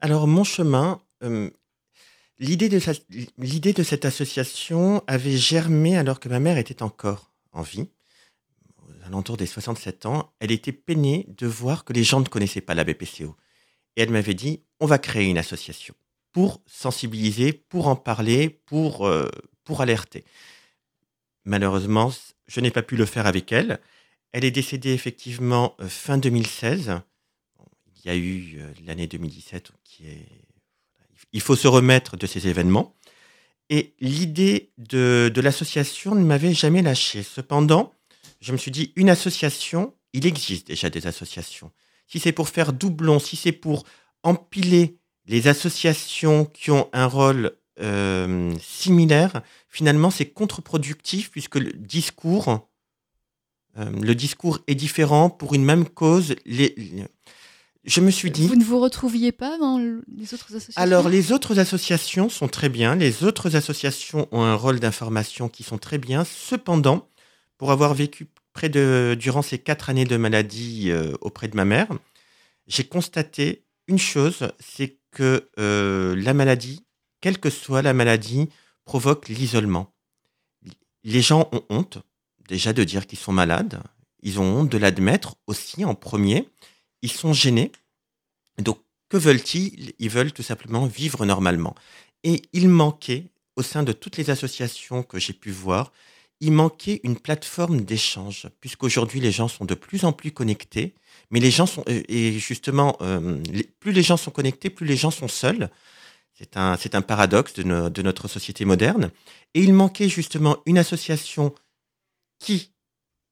Alors, 0.00 0.26
mon 0.28 0.44
chemin, 0.44 1.00
euh, 1.24 1.50
l'idée 2.38 2.68
de, 2.68 2.80
l'idée 3.38 3.72
de 3.72 3.82
cette 3.82 4.04
association 4.04 5.02
avait 5.06 5.36
germé 5.36 5.96
alors 5.96 6.20
que 6.20 6.28
ma 6.28 6.40
mère 6.40 6.58
était 6.58 6.82
encore 6.82 7.32
en 7.52 7.62
vie, 7.62 7.88
aux 8.82 9.06
alentours 9.06 9.36
des 9.36 9.46
67 9.46 10.06
ans. 10.06 10.32
Elle 10.40 10.52
était 10.52 10.72
peinée 10.72 11.26
de 11.28 11.46
voir 11.46 11.84
que 11.84 11.92
les 11.92 12.04
gens 12.04 12.20
ne 12.20 12.26
connaissaient 12.26 12.60
pas 12.60 12.74
la 12.74 12.84
BPCO. 12.84 13.36
Et 13.96 14.02
elle 14.02 14.10
m'avait 14.10 14.34
dit, 14.34 14.62
on 14.80 14.86
va 14.86 14.98
créer 14.98 15.26
une 15.26 15.38
association 15.38 15.94
pour 16.32 16.60
sensibiliser, 16.66 17.54
pour 17.54 17.88
en 17.88 17.96
parler, 17.96 18.50
pour, 18.50 19.06
euh, 19.06 19.30
pour 19.64 19.80
alerter. 19.80 20.24
Malheureusement, 21.46 22.12
je 22.46 22.60
n'ai 22.60 22.70
pas 22.70 22.82
pu 22.82 22.96
le 22.96 23.06
faire 23.06 23.26
avec 23.26 23.52
elle. 23.52 23.80
Elle 24.32 24.44
est 24.44 24.50
décédée 24.50 24.92
effectivement 24.92 25.74
euh, 25.80 25.88
fin 25.88 26.18
2016. 26.18 27.00
Bon, 27.56 27.64
Il 27.96 28.06
y 28.06 28.10
a 28.10 28.16
eu 28.16 28.58
euh, 28.58 28.70
l'année 28.84 29.06
2017 29.06 29.72
qui 29.82 30.08
est... 30.08 30.45
Il 31.36 31.42
faut 31.42 31.54
se 31.54 31.68
remettre 31.68 32.16
de 32.16 32.26
ces 32.26 32.48
événements. 32.48 32.94
Et 33.68 33.92
l'idée 34.00 34.70
de, 34.78 35.30
l'association 35.36 36.14
ne 36.14 36.24
m'avait 36.24 36.54
jamais 36.54 36.80
lâché. 36.80 37.22
Cependant, 37.22 37.92
je 38.40 38.52
me 38.52 38.56
suis 38.56 38.70
dit, 38.70 38.94
une 38.96 39.10
association, 39.10 39.92
il 40.14 40.24
existe 40.24 40.68
déjà 40.68 40.88
des 40.88 41.06
associations. 41.06 41.70
Si 42.06 42.20
c'est 42.20 42.32
pour 42.32 42.48
faire 42.48 42.72
doublon, 42.72 43.18
si 43.18 43.36
c'est 43.36 43.52
pour 43.52 43.84
empiler 44.22 44.96
les 45.26 45.46
associations 45.46 46.46
qui 46.46 46.70
ont 46.70 46.88
un 46.94 47.04
rôle 47.04 47.52
euh, 47.80 48.54
similaire, 48.58 49.42
finalement, 49.68 50.08
c'est 50.08 50.30
contre-productif 50.30 51.30
puisque 51.30 51.56
le 51.56 51.70
discours, 51.74 52.66
euh, 53.76 53.90
le 53.90 54.14
discours 54.14 54.60
est 54.68 54.74
différent 54.74 55.28
pour 55.28 55.52
une 55.52 55.66
même 55.66 55.86
cause. 55.86 56.34
Je 57.86 58.00
me 58.00 58.10
suis 58.10 58.30
dit. 58.30 58.46
Vous 58.46 58.56
ne 58.56 58.64
vous 58.64 58.80
retrouviez 58.80 59.32
pas 59.32 59.56
dans 59.58 59.78
le- 59.78 60.04
les 60.14 60.34
autres 60.34 60.46
associations? 60.54 60.82
Alors, 60.82 61.08
les 61.08 61.32
autres 61.32 61.58
associations 61.58 62.28
sont 62.28 62.48
très 62.48 62.68
bien. 62.68 62.94
Les 62.96 63.24
autres 63.24 63.56
associations 63.56 64.28
ont 64.32 64.42
un 64.42 64.54
rôle 64.54 64.80
d'information 64.80 65.48
qui 65.48 65.62
sont 65.62 65.78
très 65.78 65.98
bien. 65.98 66.24
Cependant, 66.24 67.08
pour 67.58 67.70
avoir 67.70 67.94
vécu 67.94 68.26
près 68.52 68.68
de, 68.68 69.16
durant 69.18 69.42
ces 69.42 69.58
quatre 69.58 69.88
années 69.90 70.04
de 70.04 70.16
maladie 70.16 70.90
euh, 70.90 71.12
auprès 71.20 71.48
de 71.48 71.56
ma 71.56 71.64
mère, 71.64 71.88
j'ai 72.66 72.84
constaté 72.84 73.64
une 73.86 73.98
chose, 73.98 74.48
c'est 74.58 74.96
que 75.12 75.48
euh, 75.58 76.16
la 76.16 76.34
maladie, 76.34 76.84
quelle 77.20 77.38
que 77.38 77.50
soit 77.50 77.82
la 77.82 77.92
maladie, 77.94 78.48
provoque 78.84 79.28
l'isolement. 79.28 79.92
Les 81.04 81.22
gens 81.22 81.48
ont 81.52 81.62
honte 81.70 81.98
déjà 82.48 82.72
de 82.72 82.82
dire 82.84 83.06
qu'ils 83.06 83.18
sont 83.18 83.32
malades. 83.32 83.80
Ils 84.22 84.40
ont 84.40 84.60
honte 84.60 84.68
de 84.70 84.78
l'admettre 84.78 85.36
aussi 85.46 85.84
en 85.84 85.94
premier. 85.94 86.48
Ils 87.02 87.12
sont 87.12 87.32
gênés. 87.32 87.72
Donc, 88.58 88.78
que 89.08 89.16
veulent-ils? 89.16 89.92
Ils 89.98 90.10
veulent 90.10 90.32
tout 90.32 90.42
simplement 90.42 90.86
vivre 90.86 91.24
normalement. 91.24 91.74
Et 92.24 92.42
il 92.52 92.68
manquait, 92.68 93.30
au 93.56 93.62
sein 93.62 93.82
de 93.82 93.92
toutes 93.92 94.16
les 94.16 94.30
associations 94.30 95.02
que 95.02 95.18
j'ai 95.18 95.32
pu 95.32 95.50
voir, 95.50 95.92
il 96.40 96.52
manquait 96.52 97.00
une 97.02 97.18
plateforme 97.18 97.80
d'échange, 97.82 98.48
puisqu'aujourd'hui 98.60 99.20
les 99.20 99.32
gens 99.32 99.48
sont 99.48 99.64
de 99.64 99.74
plus 99.74 100.04
en 100.04 100.12
plus 100.12 100.32
connectés, 100.32 100.94
mais 101.30 101.40
les 101.40 101.50
gens 101.50 101.66
sont, 101.66 101.82
euh, 101.88 102.02
et 102.08 102.38
justement, 102.38 102.96
euh, 103.00 103.42
plus 103.80 103.92
les 103.92 104.02
gens 104.02 104.16
sont 104.16 104.30
connectés, 104.30 104.68
plus 104.68 104.86
les 104.86 104.96
gens 104.96 105.10
sont 105.10 105.28
seuls. 105.28 105.70
C'est 106.34 106.56
un, 106.94 107.02
paradoxe 107.02 107.54
de 107.54 108.02
notre 108.02 108.28
société 108.28 108.66
moderne. 108.66 109.10
Et 109.54 109.62
il 109.62 109.72
manquait 109.72 110.10
justement 110.10 110.58
une 110.66 110.76
association 110.76 111.54
qui 112.38 112.72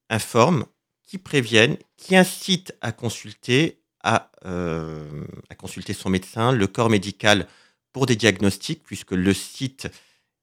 informe, 0.09 0.65
qui 1.05 1.17
prévienne, 1.17 1.77
qui 1.97 2.15
incite 2.15 2.75
à 2.81 2.91
consulter, 2.91 3.79
à, 4.03 4.31
euh, 4.45 5.23
à 5.49 5.55
consulter 5.55 5.93
son 5.93 6.09
médecin, 6.09 6.51
le 6.51 6.67
corps 6.67 6.89
médical 6.89 7.47
pour 7.91 8.05
des 8.05 8.15
diagnostics, 8.15 8.83
puisque 8.83 9.11
le 9.11 9.33
site 9.33 9.87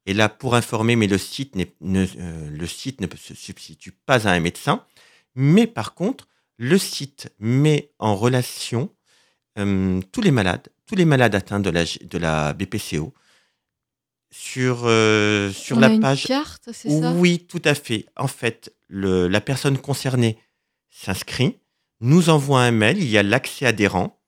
est 0.07 0.15
là 0.15 0.29
pour 0.29 0.55
informer, 0.55 0.97
mais 0.97 1.07
le 1.07 1.19
site, 1.19 1.55
ne, 1.57 1.65
euh, 2.19 2.51
le 2.51 2.67
site 2.67 3.01
ne 3.01 3.07
se 3.17 3.35
substitue 3.35 3.93
pas 3.93 4.27
à 4.27 4.33
un 4.33 4.41
médecin. 4.41 4.85
Mais 5.35 5.67
par 5.67 5.95
contre, 5.95 6.29
le 6.59 6.79
site 6.79 7.29
met 7.39 7.91
en 7.99 8.15
relation 8.17 8.91
euh, 9.59 10.01
tous 10.13 10.21
les 10.23 10.31
malades, 10.31 10.69
tous 10.87 10.95
les 10.95 11.05
malades 11.05 11.35
atteints 11.35 11.61
de 11.61 11.71
la, 11.71 11.85
de 11.85 12.19
la 12.19 12.53
BPCO 12.53 13.13
sur, 14.31 14.83
euh, 14.85 15.53
sur 15.53 15.77
On 15.77 15.81
la 15.81 15.89
a 15.89 15.91
une 15.93 16.01
page. 16.01 16.27
carte, 16.27 16.69
c'est 16.73 16.89
ça? 17.01 17.13
Oui, 17.13 17.47
tout 17.49 17.61
à 17.65 17.75
fait. 17.75 18.07
En 18.17 18.29
fait, 18.29 18.75
le- 18.89 19.29
la 19.29 19.41
personne 19.41 19.77
concernée 19.79 20.39
s'inscrit, 20.93 21.59
nous 22.01 22.29
envoie 22.29 22.63
un 22.63 22.71
mail, 22.71 22.99
il 22.99 23.09
y 23.09 23.19
a 23.19 23.23
l'accès 23.23 23.67
adhérent 23.67 24.21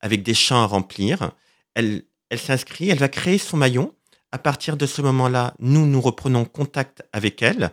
avec 0.00 0.22
des 0.22 0.34
champs 0.34 0.62
à 0.62 0.66
remplir. 0.66 1.32
Elle, 1.74 2.04
s'inscrit, 2.34 2.88
elle 2.88 2.98
va 2.98 3.08
créer 3.08 3.38
son 3.38 3.56
maillon. 3.56 3.94
À 4.30 4.38
partir 4.38 4.76
de 4.76 4.86
ce 4.86 5.02
moment-là, 5.02 5.54
nous, 5.58 5.86
nous 5.86 6.00
reprenons 6.00 6.44
contact 6.44 7.02
avec 7.12 7.42
elle 7.42 7.70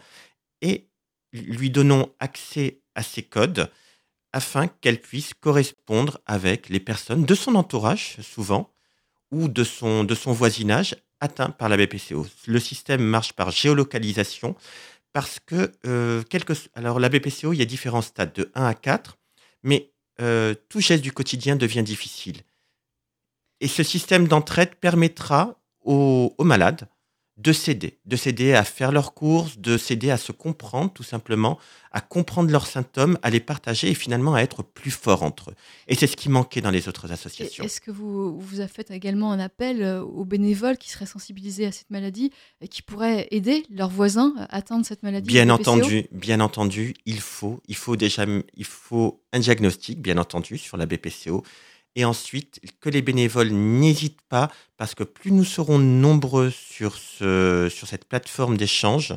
et 0.61 0.89
lui 1.31 1.69
donnons 1.69 2.11
accès 2.19 2.81
à 2.95 3.03
ses 3.03 3.23
codes 3.23 3.71
afin 4.33 4.67
qu'elle 4.67 4.99
puisse 4.99 5.33
correspondre 5.33 6.19
avec 6.25 6.69
les 6.69 6.79
personnes 6.79 7.25
de 7.25 7.35
son 7.35 7.55
entourage, 7.55 8.17
souvent, 8.21 8.73
ou 9.31 9.47
de 9.47 9.63
son, 9.63 10.03
de 10.03 10.15
son 10.15 10.33
voisinage 10.33 10.95
atteint 11.19 11.49
par 11.49 11.69
la 11.69 11.77
BPCO. 11.77 12.27
Le 12.47 12.59
système 12.59 13.01
marche 13.01 13.33
par 13.33 13.51
géolocalisation 13.51 14.55
parce 15.13 15.39
que, 15.39 15.71
euh, 15.85 16.23
quelque, 16.23 16.53
alors 16.73 16.99
la 16.99 17.09
BPCO, 17.09 17.53
il 17.53 17.57
y 17.59 17.61
a 17.61 17.65
différents 17.65 18.01
stades, 18.01 18.33
de 18.33 18.51
1 18.55 18.65
à 18.65 18.73
4, 18.73 19.17
mais 19.63 19.91
euh, 20.21 20.53
tout 20.69 20.79
geste 20.79 21.03
du 21.03 21.11
quotidien 21.11 21.55
devient 21.55 21.83
difficile. 21.83 22.41
Et 23.61 23.67
ce 23.67 23.83
système 23.83 24.27
d'entraide 24.27 24.75
permettra 24.75 25.55
aux 25.83 26.33
malades 26.39 26.87
de 27.39 27.53
s'aider, 27.53 27.97
de 28.05 28.17
s'aider 28.17 28.53
à 28.53 28.65
faire 28.65 28.91
leurs 28.91 29.13
courses, 29.13 29.57
de 29.57 29.77
s'aider 29.77 30.11
à 30.11 30.17
se 30.17 30.33
comprendre 30.33 30.91
tout 30.91 31.03
simplement, 31.03 31.57
à 31.93 32.01
comprendre 32.01 32.51
leurs 32.51 32.67
symptômes, 32.67 33.17
à 33.23 33.29
les 33.29 33.39
partager 33.39 33.89
et 33.89 33.93
finalement 33.93 34.35
à 34.35 34.41
être 34.41 34.61
plus 34.61 34.91
forts 34.91 35.23
entre 35.23 35.51
eux. 35.51 35.55
Et 35.87 35.95
c'est 35.95 36.05
ce 36.05 36.17
qui 36.17 36.27
manquait 36.27 36.59
dans 36.59 36.69
les 36.69 36.89
autres 36.89 37.13
associations. 37.13 37.63
Est-ce 37.63 37.79
que 37.79 37.91
vous, 37.91 38.37
vous 38.37 38.59
avez 38.59 38.67
fait 38.67 38.91
également 38.91 39.31
un 39.31 39.39
appel 39.39 39.81
euh, 39.81 40.01
aux 40.01 40.25
bénévoles 40.25 40.77
qui 40.77 40.89
seraient 40.89 41.05
sensibilisés 41.05 41.65
à 41.65 41.71
cette 41.71 41.89
maladie 41.89 42.31
et 42.59 42.67
qui 42.67 42.81
pourraient 42.81 43.29
aider 43.31 43.63
leurs 43.71 43.89
voisins 43.89 44.33
à 44.37 44.57
atteindre 44.57 44.85
cette 44.85 45.03
maladie 45.03 45.27
Bien 45.27 45.49
entendu, 45.49 46.07
bien 46.11 46.41
entendu, 46.41 46.93
il 47.05 47.21
faut, 47.21 47.61
il 47.69 47.75
faut 47.75 47.95
déjà, 47.95 48.25
il 48.55 48.65
faut 48.65 49.23
un 49.31 49.39
diagnostic, 49.39 50.01
bien 50.01 50.17
entendu, 50.17 50.57
sur 50.57 50.75
la 50.75 50.85
BPCO. 50.85 51.43
Et 51.95 52.05
ensuite, 52.05 52.59
que 52.79 52.89
les 52.89 53.01
bénévoles 53.01 53.49
n'hésitent 53.51 54.21
pas, 54.29 54.49
parce 54.77 54.95
que 54.95 55.03
plus 55.03 55.31
nous 55.31 55.43
serons 55.43 55.79
nombreux 55.79 56.49
sur, 56.51 56.95
ce, 56.97 57.67
sur 57.71 57.87
cette 57.87 58.05
plateforme 58.05 58.57
d'échange, 58.57 59.15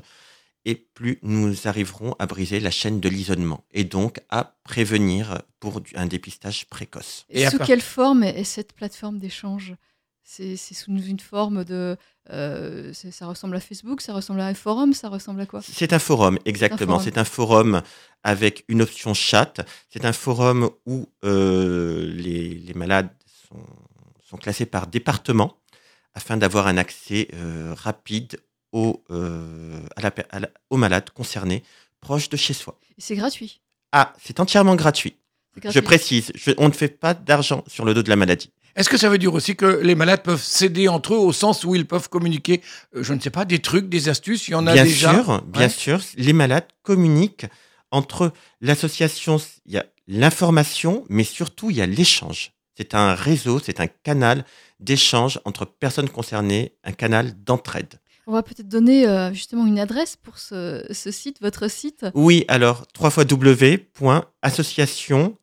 et 0.64 0.74
plus 0.76 1.18
nous 1.22 1.54
arriverons 1.66 2.14
à 2.18 2.26
briser 2.26 2.60
la 2.60 2.70
chaîne 2.70 3.00
de 3.00 3.08
l'isolement, 3.08 3.64
et 3.72 3.84
donc 3.84 4.20
à 4.30 4.56
prévenir 4.64 5.42
pour 5.60 5.80
un 5.94 6.06
dépistage 6.06 6.66
précoce. 6.66 7.26
Et 7.30 7.46
Sous 7.48 7.58
part- 7.58 7.66
quelle 7.66 7.80
forme 7.80 8.22
est 8.24 8.44
cette 8.44 8.72
plateforme 8.72 9.18
d'échange? 9.18 9.74
C'est 10.24 10.56
sous 10.56 10.90
une 11.02 11.20
forme 11.20 11.64
de. 11.64 11.96
euh, 12.30 12.92
ça 12.92 13.26
ressemble 13.26 13.56
à 13.56 13.60
Facebook, 13.60 14.00
ça 14.00 14.12
ressemble 14.14 14.40
à 14.40 14.46
un 14.46 14.54
forum, 14.54 14.92
ça 14.94 15.08
ressemble 15.08 15.40
à 15.40 15.46
quoi? 15.46 15.60
C'est 15.62 15.92
un 15.92 15.98
forum, 15.98 16.38
exactement. 16.44 16.98
C'est 17.04 17.18
un 17.18 17.24
forum 17.24 17.82
avec 18.22 18.64
une 18.68 18.82
option 18.82 19.14
chat. 19.14 19.54
C'est 19.90 20.04
un 20.04 20.12
forum 20.12 20.70
où 20.86 21.08
euh, 21.24 22.10
les, 22.14 22.54
les 22.54 22.74
malades 22.74 23.10
sont, 23.48 23.66
sont 24.24 24.36
classés 24.36 24.64
par 24.66 24.86
département 24.86 25.58
afin 26.14 26.36
d'avoir 26.36 26.66
un 26.68 26.76
accès 26.76 27.28
euh, 27.34 27.74
rapide 27.76 28.38
aux, 28.72 29.02
à 29.10 30.00
la 30.00 30.12
à 30.30 30.40
la- 30.40 30.50
aux 30.70 30.76
malades 30.78 31.10
concernés 31.10 31.62
proches 32.00 32.28
de 32.30 32.36
chez 32.36 32.54
soi. 32.54 32.78
Et 32.96 33.00
C'est 33.02 33.16
gratuit? 33.16 33.60
Ah, 33.92 34.14
c'est 34.22 34.40
entièrement 34.40 34.76
gratuit. 34.76 35.16
Je 35.68 35.80
précise, 35.80 36.32
je- 36.34 36.52
on 36.56 36.68
ne 36.68 36.72
fait 36.72 36.88
pas 36.88 37.12
d'argent 37.12 37.62
sur 37.66 37.84
le 37.84 37.92
dos 37.92 38.02
de 38.02 38.08
la 38.08 38.16
maladie. 38.16 38.50
Est-ce 38.76 38.88
que 38.88 38.96
ça 38.96 39.08
veut 39.10 39.18
dire 39.18 39.34
aussi 39.34 39.54
que 39.56 39.80
les 39.82 39.94
malades 39.94 40.22
peuvent 40.22 40.42
s'aider 40.42 40.88
entre 40.88 41.14
eux 41.14 41.18
au 41.18 41.32
sens 41.32 41.64
où 41.64 41.74
ils 41.74 41.86
peuvent 41.86 42.08
communiquer, 42.08 42.62
euh, 42.96 43.02
je 43.02 43.12
ne 43.12 43.20
sais 43.20 43.30
pas, 43.30 43.44
des 43.44 43.58
trucs, 43.58 43.88
des 43.88 44.08
astuces 44.08 44.48
Il 44.48 44.52
y 44.52 44.54
en 44.54 44.66
a 44.66 44.72
bien 44.72 44.84
déjà 44.84 45.12
sûr, 45.22 45.42
bien 45.42 45.68
sûr, 45.68 46.00
les 46.16 46.32
malades 46.32 46.66
communiquent 46.82 47.46
entre 47.90 48.24
eux. 48.24 48.32
l'association. 48.60 49.36
Il 49.66 49.72
y 49.74 49.78
a 49.78 49.84
l'information, 50.08 51.04
mais 51.08 51.24
surtout 51.24 51.70
il 51.70 51.76
y 51.76 51.82
a 51.82 51.86
l'échange. 51.86 52.52
C'est 52.76 52.94
un 52.94 53.14
réseau, 53.14 53.60
c'est 53.62 53.80
un 53.80 53.86
canal 53.86 54.44
d'échange 54.80 55.38
entre 55.44 55.64
personnes 55.66 56.08
concernées, 56.08 56.72
un 56.84 56.92
canal 56.92 57.34
d'entraide. 57.44 58.00
On 58.26 58.32
va 58.32 58.42
peut-être 58.42 58.68
donner 58.68 59.06
euh, 59.06 59.32
justement 59.34 59.66
une 59.66 59.78
adresse 59.78 60.16
pour 60.16 60.38
ce, 60.38 60.84
ce 60.90 61.10
site, 61.10 61.36
votre 61.40 61.68
site. 61.68 62.06
Oui, 62.14 62.44
alors 62.48 62.86
www.association- 62.98 65.36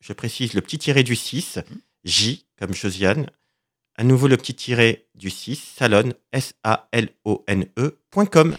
je 0.00 0.12
précise 0.12 0.54
le 0.54 0.60
petit 0.60 0.78
tiré 0.78 1.02
du 1.02 1.16
6, 1.16 1.58
J 2.06 2.46
comme 2.56 2.72
Josiane, 2.72 3.28
à 3.96 4.04
nouveau 4.04 4.28
le 4.28 4.36
petit 4.36 4.54
tiré 4.54 5.08
du 5.16 5.28
6, 5.28 5.56
salon, 5.56 6.14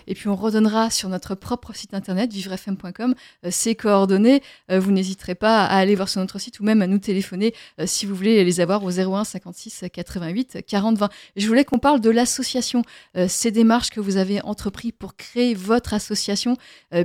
Et 0.08 0.14
puis 0.14 0.28
on 0.28 0.36
redonnera 0.36 0.92
sur 0.92 1.10
notre 1.10 1.34
propre 1.34 1.76
site 1.76 1.94
internet, 1.96 2.32
vivrefm.com, 2.32 3.16
euh, 3.46 3.50
ces 3.52 3.74
coordonnées. 3.74 4.44
Euh, 4.70 4.80
vous 4.80 4.92
n'hésiterez 4.92 5.34
pas 5.34 5.66
à 5.66 5.78
aller 5.78 5.96
voir 5.96 6.10
sur 6.10 6.22
notre 6.22 6.40
site 6.40 6.60
ou 6.60 6.64
même 6.64 6.82
à 6.82 6.88
nous 6.88 7.00
téléphoner 7.00 7.56
euh, 7.80 7.86
si 7.88 8.06
vous 8.06 8.14
voulez 8.16 8.44
les 8.44 8.60
avoir 8.60 8.84
au 8.84 8.92
01 8.92 9.24
56 9.24 9.86
88 9.92 10.60
40 10.66 10.98
20. 10.98 11.10
Je 11.36 11.48
voulais 11.48 11.66
qu'on 11.66 11.80
parle 11.80 12.02
de 12.02 12.10
l'association, 12.10 12.84
ces 13.28 13.52
démarches 13.52 13.90
que 13.90 14.00
vous 14.00 14.18
avez 14.18 14.42
entrepris 14.42 14.92
pour 14.92 15.16
créer 15.16 15.54
votre 15.54 15.94
association, 15.94 16.58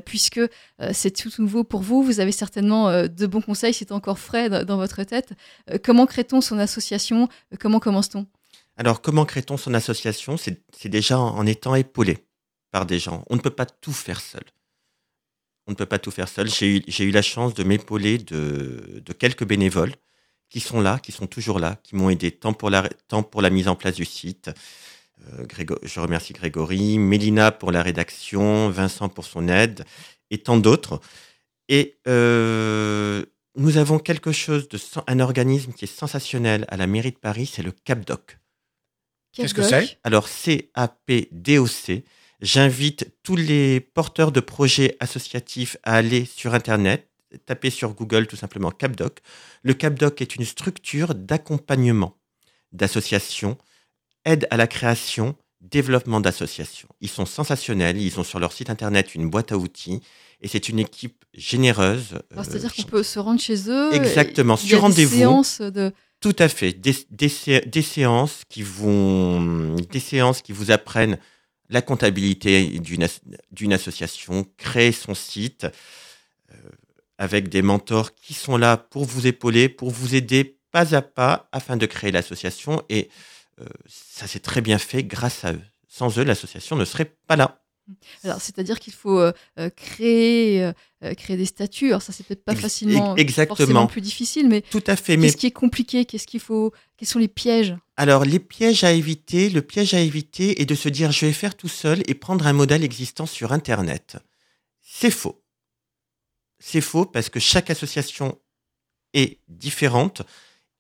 puisque 0.04 0.40
c'est 0.92 1.10
tout 1.10 1.30
nouveau 1.38 1.64
pour 1.64 1.80
vous. 1.80 2.02
Vous 2.02 2.20
avez 2.20 2.32
certainement 2.32 2.90
de 3.06 3.26
bons 3.26 3.40
conseils, 3.40 3.74
c'est 3.74 3.92
encore 3.92 4.18
frais 4.18 4.64
dans, 4.64 4.76
votre 4.76 5.02
tête. 5.04 5.32
Comment 5.82 6.06
crée-t-on 6.06 6.40
son 6.40 6.58
association? 6.58 7.28
Comment 7.60 7.80
commence-t-on? 7.80 8.26
Alors, 8.76 9.00
comment 9.00 9.24
crée-t-on 9.24 9.56
son 9.56 9.74
association? 9.74 10.36
C'est 10.36 10.88
déjà 10.88 11.18
en 11.18 11.46
étant 11.46 11.74
épaulé 11.74 12.18
par 12.72 12.86
des 12.86 12.98
gens. 12.98 13.24
On 13.30 13.36
ne 13.36 13.40
peut 13.40 13.50
pas 13.50 13.66
tout 13.66 13.92
faire 13.92 14.20
seul. 14.20 14.42
On 15.68 15.70
ne 15.72 15.76
peut 15.76 15.86
pas 15.86 16.00
tout 16.00 16.10
faire 16.10 16.28
seul. 16.28 16.48
J'ai 16.50 16.78
eu, 16.78 16.82
j'ai 16.88 17.04
eu 17.04 17.12
la 17.12 17.22
chance 17.22 17.54
de 17.54 17.62
m'épauler 17.62 18.18
de, 18.18 19.00
de 19.04 19.12
quelques 19.12 19.44
bénévoles 19.44 19.94
qui 20.48 20.58
sont 20.58 20.80
là, 20.80 20.98
qui 20.98 21.12
sont 21.12 21.26
toujours 21.28 21.60
là, 21.60 21.76
qui 21.84 21.94
m'ont 21.94 22.10
aidé 22.10 22.32
tant 22.32 22.52
pour, 22.52 22.68
la, 22.68 22.88
tant 23.08 23.22
pour 23.22 23.40
la 23.42 23.50
mise 23.50 23.68
en 23.68 23.76
place 23.76 23.94
du 23.94 24.04
site. 24.04 24.50
Euh, 25.28 25.44
Grégo- 25.46 25.78
je 25.84 26.00
remercie 26.00 26.32
Grégory, 26.32 26.98
Mélina 26.98 27.52
pour 27.52 27.70
la 27.70 27.82
rédaction, 27.82 28.68
Vincent 28.70 29.08
pour 29.08 29.24
son 29.24 29.46
aide 29.48 29.84
et 30.30 30.38
tant 30.38 30.56
d'autres. 30.56 31.00
Et 31.68 31.98
euh, 32.08 33.24
nous 33.56 33.76
avons 33.76 33.98
quelque 34.00 34.32
chose 34.32 34.68
de 34.68 34.78
un 35.06 35.20
organisme 35.20 35.72
qui 35.72 35.84
est 35.84 35.88
sensationnel 35.88 36.64
à 36.68 36.76
la 36.76 36.86
mairie 36.88 37.12
de 37.12 37.18
Paris, 37.18 37.46
c'est 37.46 37.62
le 37.62 37.70
CapDoc. 37.70 38.38
Qu'est-ce 39.32 39.54
que 39.54 39.62
c'est? 39.62 39.98
Alors, 40.02 40.26
C-A-P-D-O-C. 40.28 42.04
J'invite 42.42 43.06
tous 43.22 43.36
les 43.36 43.78
porteurs 43.80 44.32
de 44.32 44.40
projets 44.40 44.96
associatifs 44.98 45.76
à 45.84 45.94
aller 45.94 46.24
sur 46.24 46.54
Internet, 46.54 47.08
taper 47.46 47.70
sur 47.70 47.94
Google 47.94 48.26
tout 48.26 48.36
simplement 48.36 48.70
CapDoc. 48.72 49.20
Le 49.62 49.74
CapDoc 49.74 50.20
est 50.20 50.34
une 50.36 50.44
structure 50.44 51.14
d'accompagnement 51.14 52.16
d'associations, 52.72 53.56
aide 54.24 54.48
à 54.50 54.56
la 54.56 54.66
création, 54.66 55.36
développement 55.60 56.20
d'associations. 56.20 56.88
Ils 57.00 57.08
sont 57.08 57.26
sensationnels, 57.26 57.96
ils 58.00 58.18
ont 58.18 58.24
sur 58.24 58.40
leur 58.40 58.52
site 58.52 58.70
Internet 58.70 59.14
une 59.14 59.30
boîte 59.30 59.52
à 59.52 59.56
outils 59.56 60.00
et 60.40 60.48
c'est 60.48 60.68
une 60.68 60.80
équipe 60.80 61.24
généreuse. 61.34 62.14
Euh, 62.36 62.42
C'est-à-dire 62.42 62.74
qu'on 62.74 62.82
peut 62.82 63.02
se 63.04 63.20
rendre 63.20 63.40
chez 63.40 63.70
eux. 63.70 63.94
Exactement, 63.94 64.56
sur 64.56 64.80
rendez-vous. 64.80 65.16
de. 65.60 65.92
Tout 66.20 66.34
à 66.38 66.48
fait. 66.48 66.72
Des, 66.72 66.96
des 67.10 67.28
sé- 67.28 67.62
des 67.66 67.82
séances 67.82 68.42
qui 68.48 68.62
vont, 68.62 69.76
des 69.90 70.00
séances 70.00 70.42
qui 70.42 70.52
vous 70.52 70.70
apprennent 70.72 71.18
la 71.72 71.82
comptabilité 71.82 72.78
d'une 72.78 73.02
as- 73.04 73.20
d'une 73.50 73.72
association, 73.72 74.46
créer 74.56 74.92
son 74.92 75.14
site 75.14 75.66
euh, 76.52 76.54
avec 77.18 77.48
des 77.48 77.62
mentors 77.62 78.14
qui 78.14 78.34
sont 78.34 78.56
là 78.56 78.76
pour 78.76 79.04
vous 79.04 79.26
épauler, 79.26 79.68
pour 79.68 79.90
vous 79.90 80.14
aider 80.14 80.58
pas 80.70 80.94
à 80.94 81.02
pas 81.02 81.48
afin 81.52 81.76
de 81.76 81.86
créer 81.86 82.12
l'association. 82.12 82.82
Et 82.88 83.08
euh, 83.60 83.66
ça 83.86 84.26
s'est 84.26 84.40
très 84.40 84.60
bien 84.60 84.78
fait 84.78 85.04
grâce 85.04 85.44
à 85.44 85.52
eux. 85.52 85.62
Sans 85.88 86.18
eux, 86.18 86.24
l'association 86.24 86.76
ne 86.76 86.84
serait 86.84 87.14
pas 87.26 87.36
là. 87.36 87.61
Alors, 88.24 88.40
c'est-à-dire 88.40 88.78
qu'il 88.78 88.92
faut 88.92 89.18
euh, 89.18 89.32
euh, 89.58 89.70
créer, 89.70 90.62
euh, 90.64 91.14
créer 91.14 91.36
des 91.36 91.46
statuts. 91.46 91.88
Alors, 91.88 92.02
ça, 92.02 92.12
c'est 92.12 92.24
peut-être 92.24 92.44
pas 92.44 92.54
facilement, 92.54 93.16
exactement. 93.16 93.56
forcément 93.56 93.86
plus 93.86 94.00
difficile, 94.00 94.48
mais 94.48 94.62
Tout 94.62 94.84
à 94.86 94.96
fait. 94.96 95.16
Mais 95.16 95.26
qu'est-ce 95.26 95.36
qui 95.36 95.46
est 95.46 95.50
compliqué? 95.50 96.04
Qu'est-ce 96.04 96.26
qu'il 96.26 96.40
faut 96.40 96.72
Quels 96.96 97.08
sont 97.08 97.18
les 97.18 97.28
pièges? 97.28 97.74
Alors, 97.96 98.24
les 98.24 98.38
pièges 98.38 98.84
à 98.84 98.92
éviter, 98.92 99.50
le 99.50 99.62
piège 99.62 99.94
à 99.94 100.00
éviter 100.00 100.60
est 100.60 100.66
de 100.66 100.74
se 100.74 100.88
dire 100.88 101.12
je 101.12 101.26
vais 101.26 101.32
faire 101.32 101.56
tout 101.56 101.68
seul 101.68 102.02
et 102.06 102.14
prendre 102.14 102.46
un 102.46 102.52
modèle 102.52 102.84
existant 102.84 103.26
sur 103.26 103.52
Internet. 103.52 104.16
C'est 104.80 105.10
faux. 105.10 105.42
C'est 106.58 106.80
faux 106.80 107.06
parce 107.06 107.28
que 107.28 107.40
chaque 107.40 107.70
association 107.70 108.38
est 109.14 109.38
différente 109.48 110.22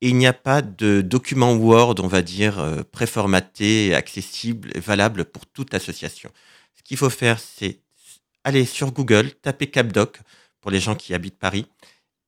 et 0.00 0.08
il 0.08 0.16
n'y 0.16 0.26
a 0.26 0.32
pas 0.32 0.62
de 0.62 1.00
document 1.00 1.54
Word, 1.54 1.96
on 1.98 2.08
va 2.08 2.22
dire, 2.22 2.84
préformaté, 2.90 3.94
accessible, 3.94 4.72
valable 4.78 5.24
pour 5.24 5.46
toute 5.46 5.74
association. 5.74 6.30
Ce 6.74 6.82
qu'il 6.82 6.96
faut 6.96 7.10
faire, 7.10 7.38
c'est 7.38 7.80
aller 8.44 8.64
sur 8.64 8.92
Google, 8.92 9.32
taper 9.32 9.68
CapDoc 9.68 10.18
pour 10.60 10.70
les 10.70 10.80
gens 10.80 10.94
qui 10.94 11.14
habitent 11.14 11.38
Paris, 11.38 11.66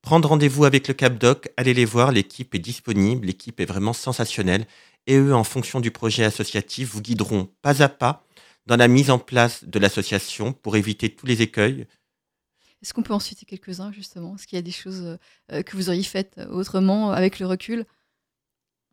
prendre 0.02 0.28
rendez-vous 0.28 0.64
avec 0.64 0.87
le 0.88 0.94
CapDoc, 0.94 1.48
aller 1.57 1.74
les 1.74 1.85
voir, 1.85 2.12
l'équipe 2.12 2.54
est 2.54 2.59
disponible, 2.59 3.26
l'équipe 3.26 3.59
est 3.61 3.64
vraiment 3.64 3.92
sensationnelle, 3.92 4.66
et 5.07 5.16
eux, 5.16 5.35
en 5.35 5.44
fonction 5.44 5.80
du 5.80 5.90
projet 5.90 6.24
associatif, 6.24 6.90
vous 6.90 7.02
guideront 7.02 7.48
pas 7.62 7.83
à 7.83 7.88
pas 7.88 8.24
dans 8.66 8.76
la 8.76 8.88
mise 8.88 9.11
en 9.11 9.18
place 9.18 9.64
de 9.64 9.78
l'association 9.78 10.52
pour 10.52 10.76
éviter 10.76 11.11
tous 11.11 11.26
les 11.26 11.42
écueils, 11.42 11.87
Est-ce 12.83 12.92
qu'on 12.92 13.02
peut 13.02 13.14
en 13.14 13.20
citer 13.20 13.46
quelques-uns, 13.46 13.92
justement? 13.92 14.35
Est-ce 14.35 14.46
qu'il 14.46 14.57
y 14.57 14.59
a 14.59 14.62
des 14.62 14.70
choses 14.70 15.18
euh, 15.50 15.62
que 15.62 15.74
vous 15.74 15.88
auriez 15.88 16.02
faites 16.02 16.38
autrement 16.50 17.12
avec 17.12 17.38
le 17.38 17.46
recul? 17.46 17.87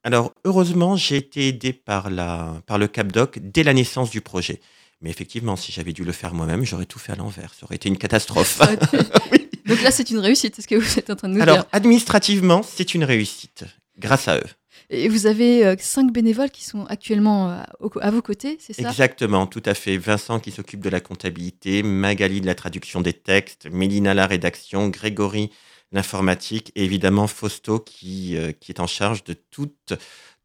Alors, 0.04 0.34
heureusement, 0.46 0.96
j'ai 0.96 1.18
été 1.18 1.50
aidé 1.50 1.74
par, 1.74 2.10
la, 2.10 2.62
par 2.66 2.78
le 2.78 2.88
CapDoc 2.88 3.40
dès 3.40 3.64
la 3.64 3.74
naissance 3.74 4.10
du 4.10 4.22
projet. 4.22 4.62
Mais 5.02 5.10
effectivement, 5.10 5.56
si 5.56 5.72
j'avais 5.72 5.94
dû 5.94 6.04
le 6.04 6.12
faire 6.12 6.34
moi-même, 6.34 6.64
j'aurais 6.66 6.86
tout 6.86 7.00
fait 7.00 7.12
à 7.14 7.16
l'envers. 7.16 7.54
Ça 7.54 7.66
aurait 7.66 7.76
été 7.76 7.90
une 7.90 7.98
catastrophe. 7.98 8.60
Donc 9.66 9.82
là, 9.82 9.92
c'est 9.92 10.10
une 10.12 10.20
réussite, 10.20 10.56
c'est 10.56 10.62
ce 10.62 10.68
que 10.68 10.76
vous 10.76 11.00
êtes 11.00 11.10
en 11.10 11.16
train 11.16 11.30
de 11.30 11.36
nous 11.36 11.42
Alors, 11.42 11.56
dire. 11.58 11.66
administrativement, 11.72 12.62
c'est 12.64 12.94
une 12.94 13.04
réussite, 13.04 13.64
grâce 13.98 14.28
à 14.28 14.38
eux. 14.38 14.44
Et 14.90 15.08
vous 15.08 15.26
avez 15.26 15.66
euh, 15.66 15.76
cinq 15.80 16.12
bénévoles 16.12 16.50
qui 16.52 16.64
sont 16.66 16.86
actuellement 16.86 17.50
euh, 17.52 17.62
au- 17.80 17.92
à 18.02 18.12
vos 18.12 18.22
côtés, 18.22 18.58
c'est 18.60 18.74
ça? 18.74 18.90
Exactement, 18.90 19.48
tout 19.48 19.62
à 19.66 19.74
fait. 19.74 19.98
Vincent 19.98 20.40
qui 20.40 20.52
s'occupe 20.52 20.82
de 20.82 20.90
la 20.90 21.00
comptabilité, 21.00 21.82
Magali 21.84 22.42
de 22.42 22.46
la 22.46 22.56
traduction 22.56 23.00
des 23.02 23.14
textes, 23.14 23.68
Mélina 23.72 24.14
la 24.14 24.28
rédaction, 24.28 24.90
Grégory 24.90 25.50
l'informatique 25.94 26.72
et 26.76 26.86
évidemment 26.86 27.28
Fausto 27.28 27.80
qui, 27.80 28.38
euh, 28.38 28.52
qui 28.54 28.72
est 28.72 28.80
en 28.80 28.88
charge 28.88 29.24
de 29.26 29.34
toute, 29.34 29.94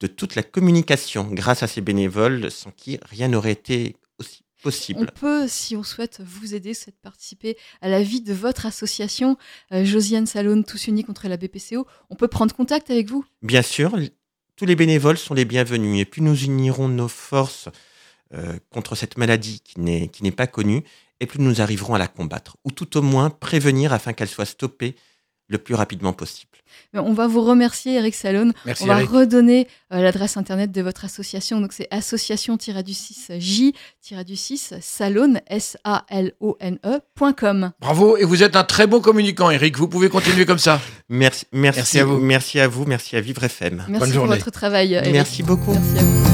de 0.01 0.07
toute 0.09 0.35
la 0.35 0.42
communication 0.42 1.29
grâce 1.31 1.62
à 1.62 1.69
ces 1.69 1.81
bénévoles 1.81 2.51
sans 2.51 2.73
qui 2.73 2.99
rien 3.09 3.29
n'aurait 3.29 3.53
été 3.53 3.95
On 4.97 5.07
peut, 5.07 5.47
si 5.49 5.77
on 5.77 5.83
souhaite 5.83 6.21
vous 6.25 6.55
aider, 6.55 6.75
souhaite 6.75 6.99
participer 7.01 7.57
à 7.81 7.88
la 7.88 8.03
vie 8.03 8.21
de 8.21 8.33
votre 8.33 8.66
association, 8.66 9.37
euh, 9.73 9.85
Josiane 9.85 10.27
Salone, 10.27 10.64
Tous 10.64 10.88
Unis 10.88 11.05
contre 11.05 11.29
la 11.29 11.37
BPCO, 11.37 11.87
on 12.11 12.16
peut 12.16 12.29
prendre 12.29 12.55
contact 12.55 12.90
avec 12.90 13.09
vous? 13.09 13.25
Bien 13.42 13.62
sûr, 13.62 13.97
tous 14.57 14.66
les 14.66 14.77
bénévoles 14.77 15.19
sont 15.19 15.35
les 15.35 15.45
bienvenus. 15.45 16.01
Et 16.01 16.05
plus 16.05 16.23
nous 16.23 16.37
unirons 16.45 16.88
nos 16.88 17.09
forces 17.09 17.69
euh, 18.35 18.59
contre 18.71 18.97
cette 18.97 19.19
maladie 19.19 19.61
qui 19.61 19.79
n'est 19.81 20.09
qui 20.09 20.25
n'est 20.25 20.33
pas 20.33 20.47
connue, 20.47 20.83
et 21.21 21.27
plus 21.27 21.40
nous 21.40 21.61
arriverons 21.61 21.95
à 21.95 21.99
la 21.99 22.09
combattre, 22.09 22.57
ou 22.64 22.73
tout 22.73 22.97
au 22.97 23.03
moins 23.03 23.31
prévenir 23.31 23.92
afin 23.92 24.12
qu'elle 24.12 24.29
soit 24.29 24.47
stoppée 24.47 24.97
le 25.48 25.59
plus 25.59 25.74
rapidement 25.74 26.12
possible. 26.12 26.50
On 26.94 27.12
va 27.12 27.26
vous 27.26 27.42
remercier, 27.42 27.94
Eric 27.94 28.14
Salone. 28.14 28.52
Merci 28.64 28.85
On 28.85 28.87
va 28.87 28.98
Eric. 28.98 29.11
redonner 29.11 29.66
euh, 29.92 30.02
l'adresse 30.02 30.37
internet 30.37 30.70
de 30.72 30.82
votre 30.82 31.04
association. 31.04 31.61
Donc 31.61 31.72
c'est 31.72 31.88
association-du-6j-du-6 31.90 34.80
salone 34.80 35.40
s 35.48 35.76
a 35.85 36.04
l 36.09 36.32
o 36.40 36.56
n 36.61 36.78
e.com. 36.85 37.72
Bravo, 37.80 38.16
et 38.16 38.24
vous 38.24 38.42
êtes 38.42 38.56
un 38.56 38.64
très 38.64 38.87
bon 38.87 39.00
communicant, 39.00 39.50
Eric. 39.50 39.76
Vous 39.76 39.88
pouvez 39.88 40.09
continuer 40.09 40.46
comme 40.46 40.59
ça. 40.59 40.80
Merci, 41.09 41.44
merci, 41.52 41.78
Merci 41.80 41.98
à 42.00 42.04
vous. 42.04 42.18
Merci 42.18 42.61
à 42.61 42.68
vous, 42.68 42.85
merci 42.87 43.16
à 43.16 43.20
Vivre 43.20 43.44
FM. 43.44 43.76
Merci 43.76 43.90
Bonne 43.90 44.00
pour 44.00 44.12
journée. 44.12 44.37
votre 44.37 44.50
travail, 44.50 44.94
Eric. 44.94 45.12
Merci 45.12 45.42
beaucoup. 45.42 45.72
Merci 45.72 45.98
à 45.98 46.02
vous. 46.02 46.26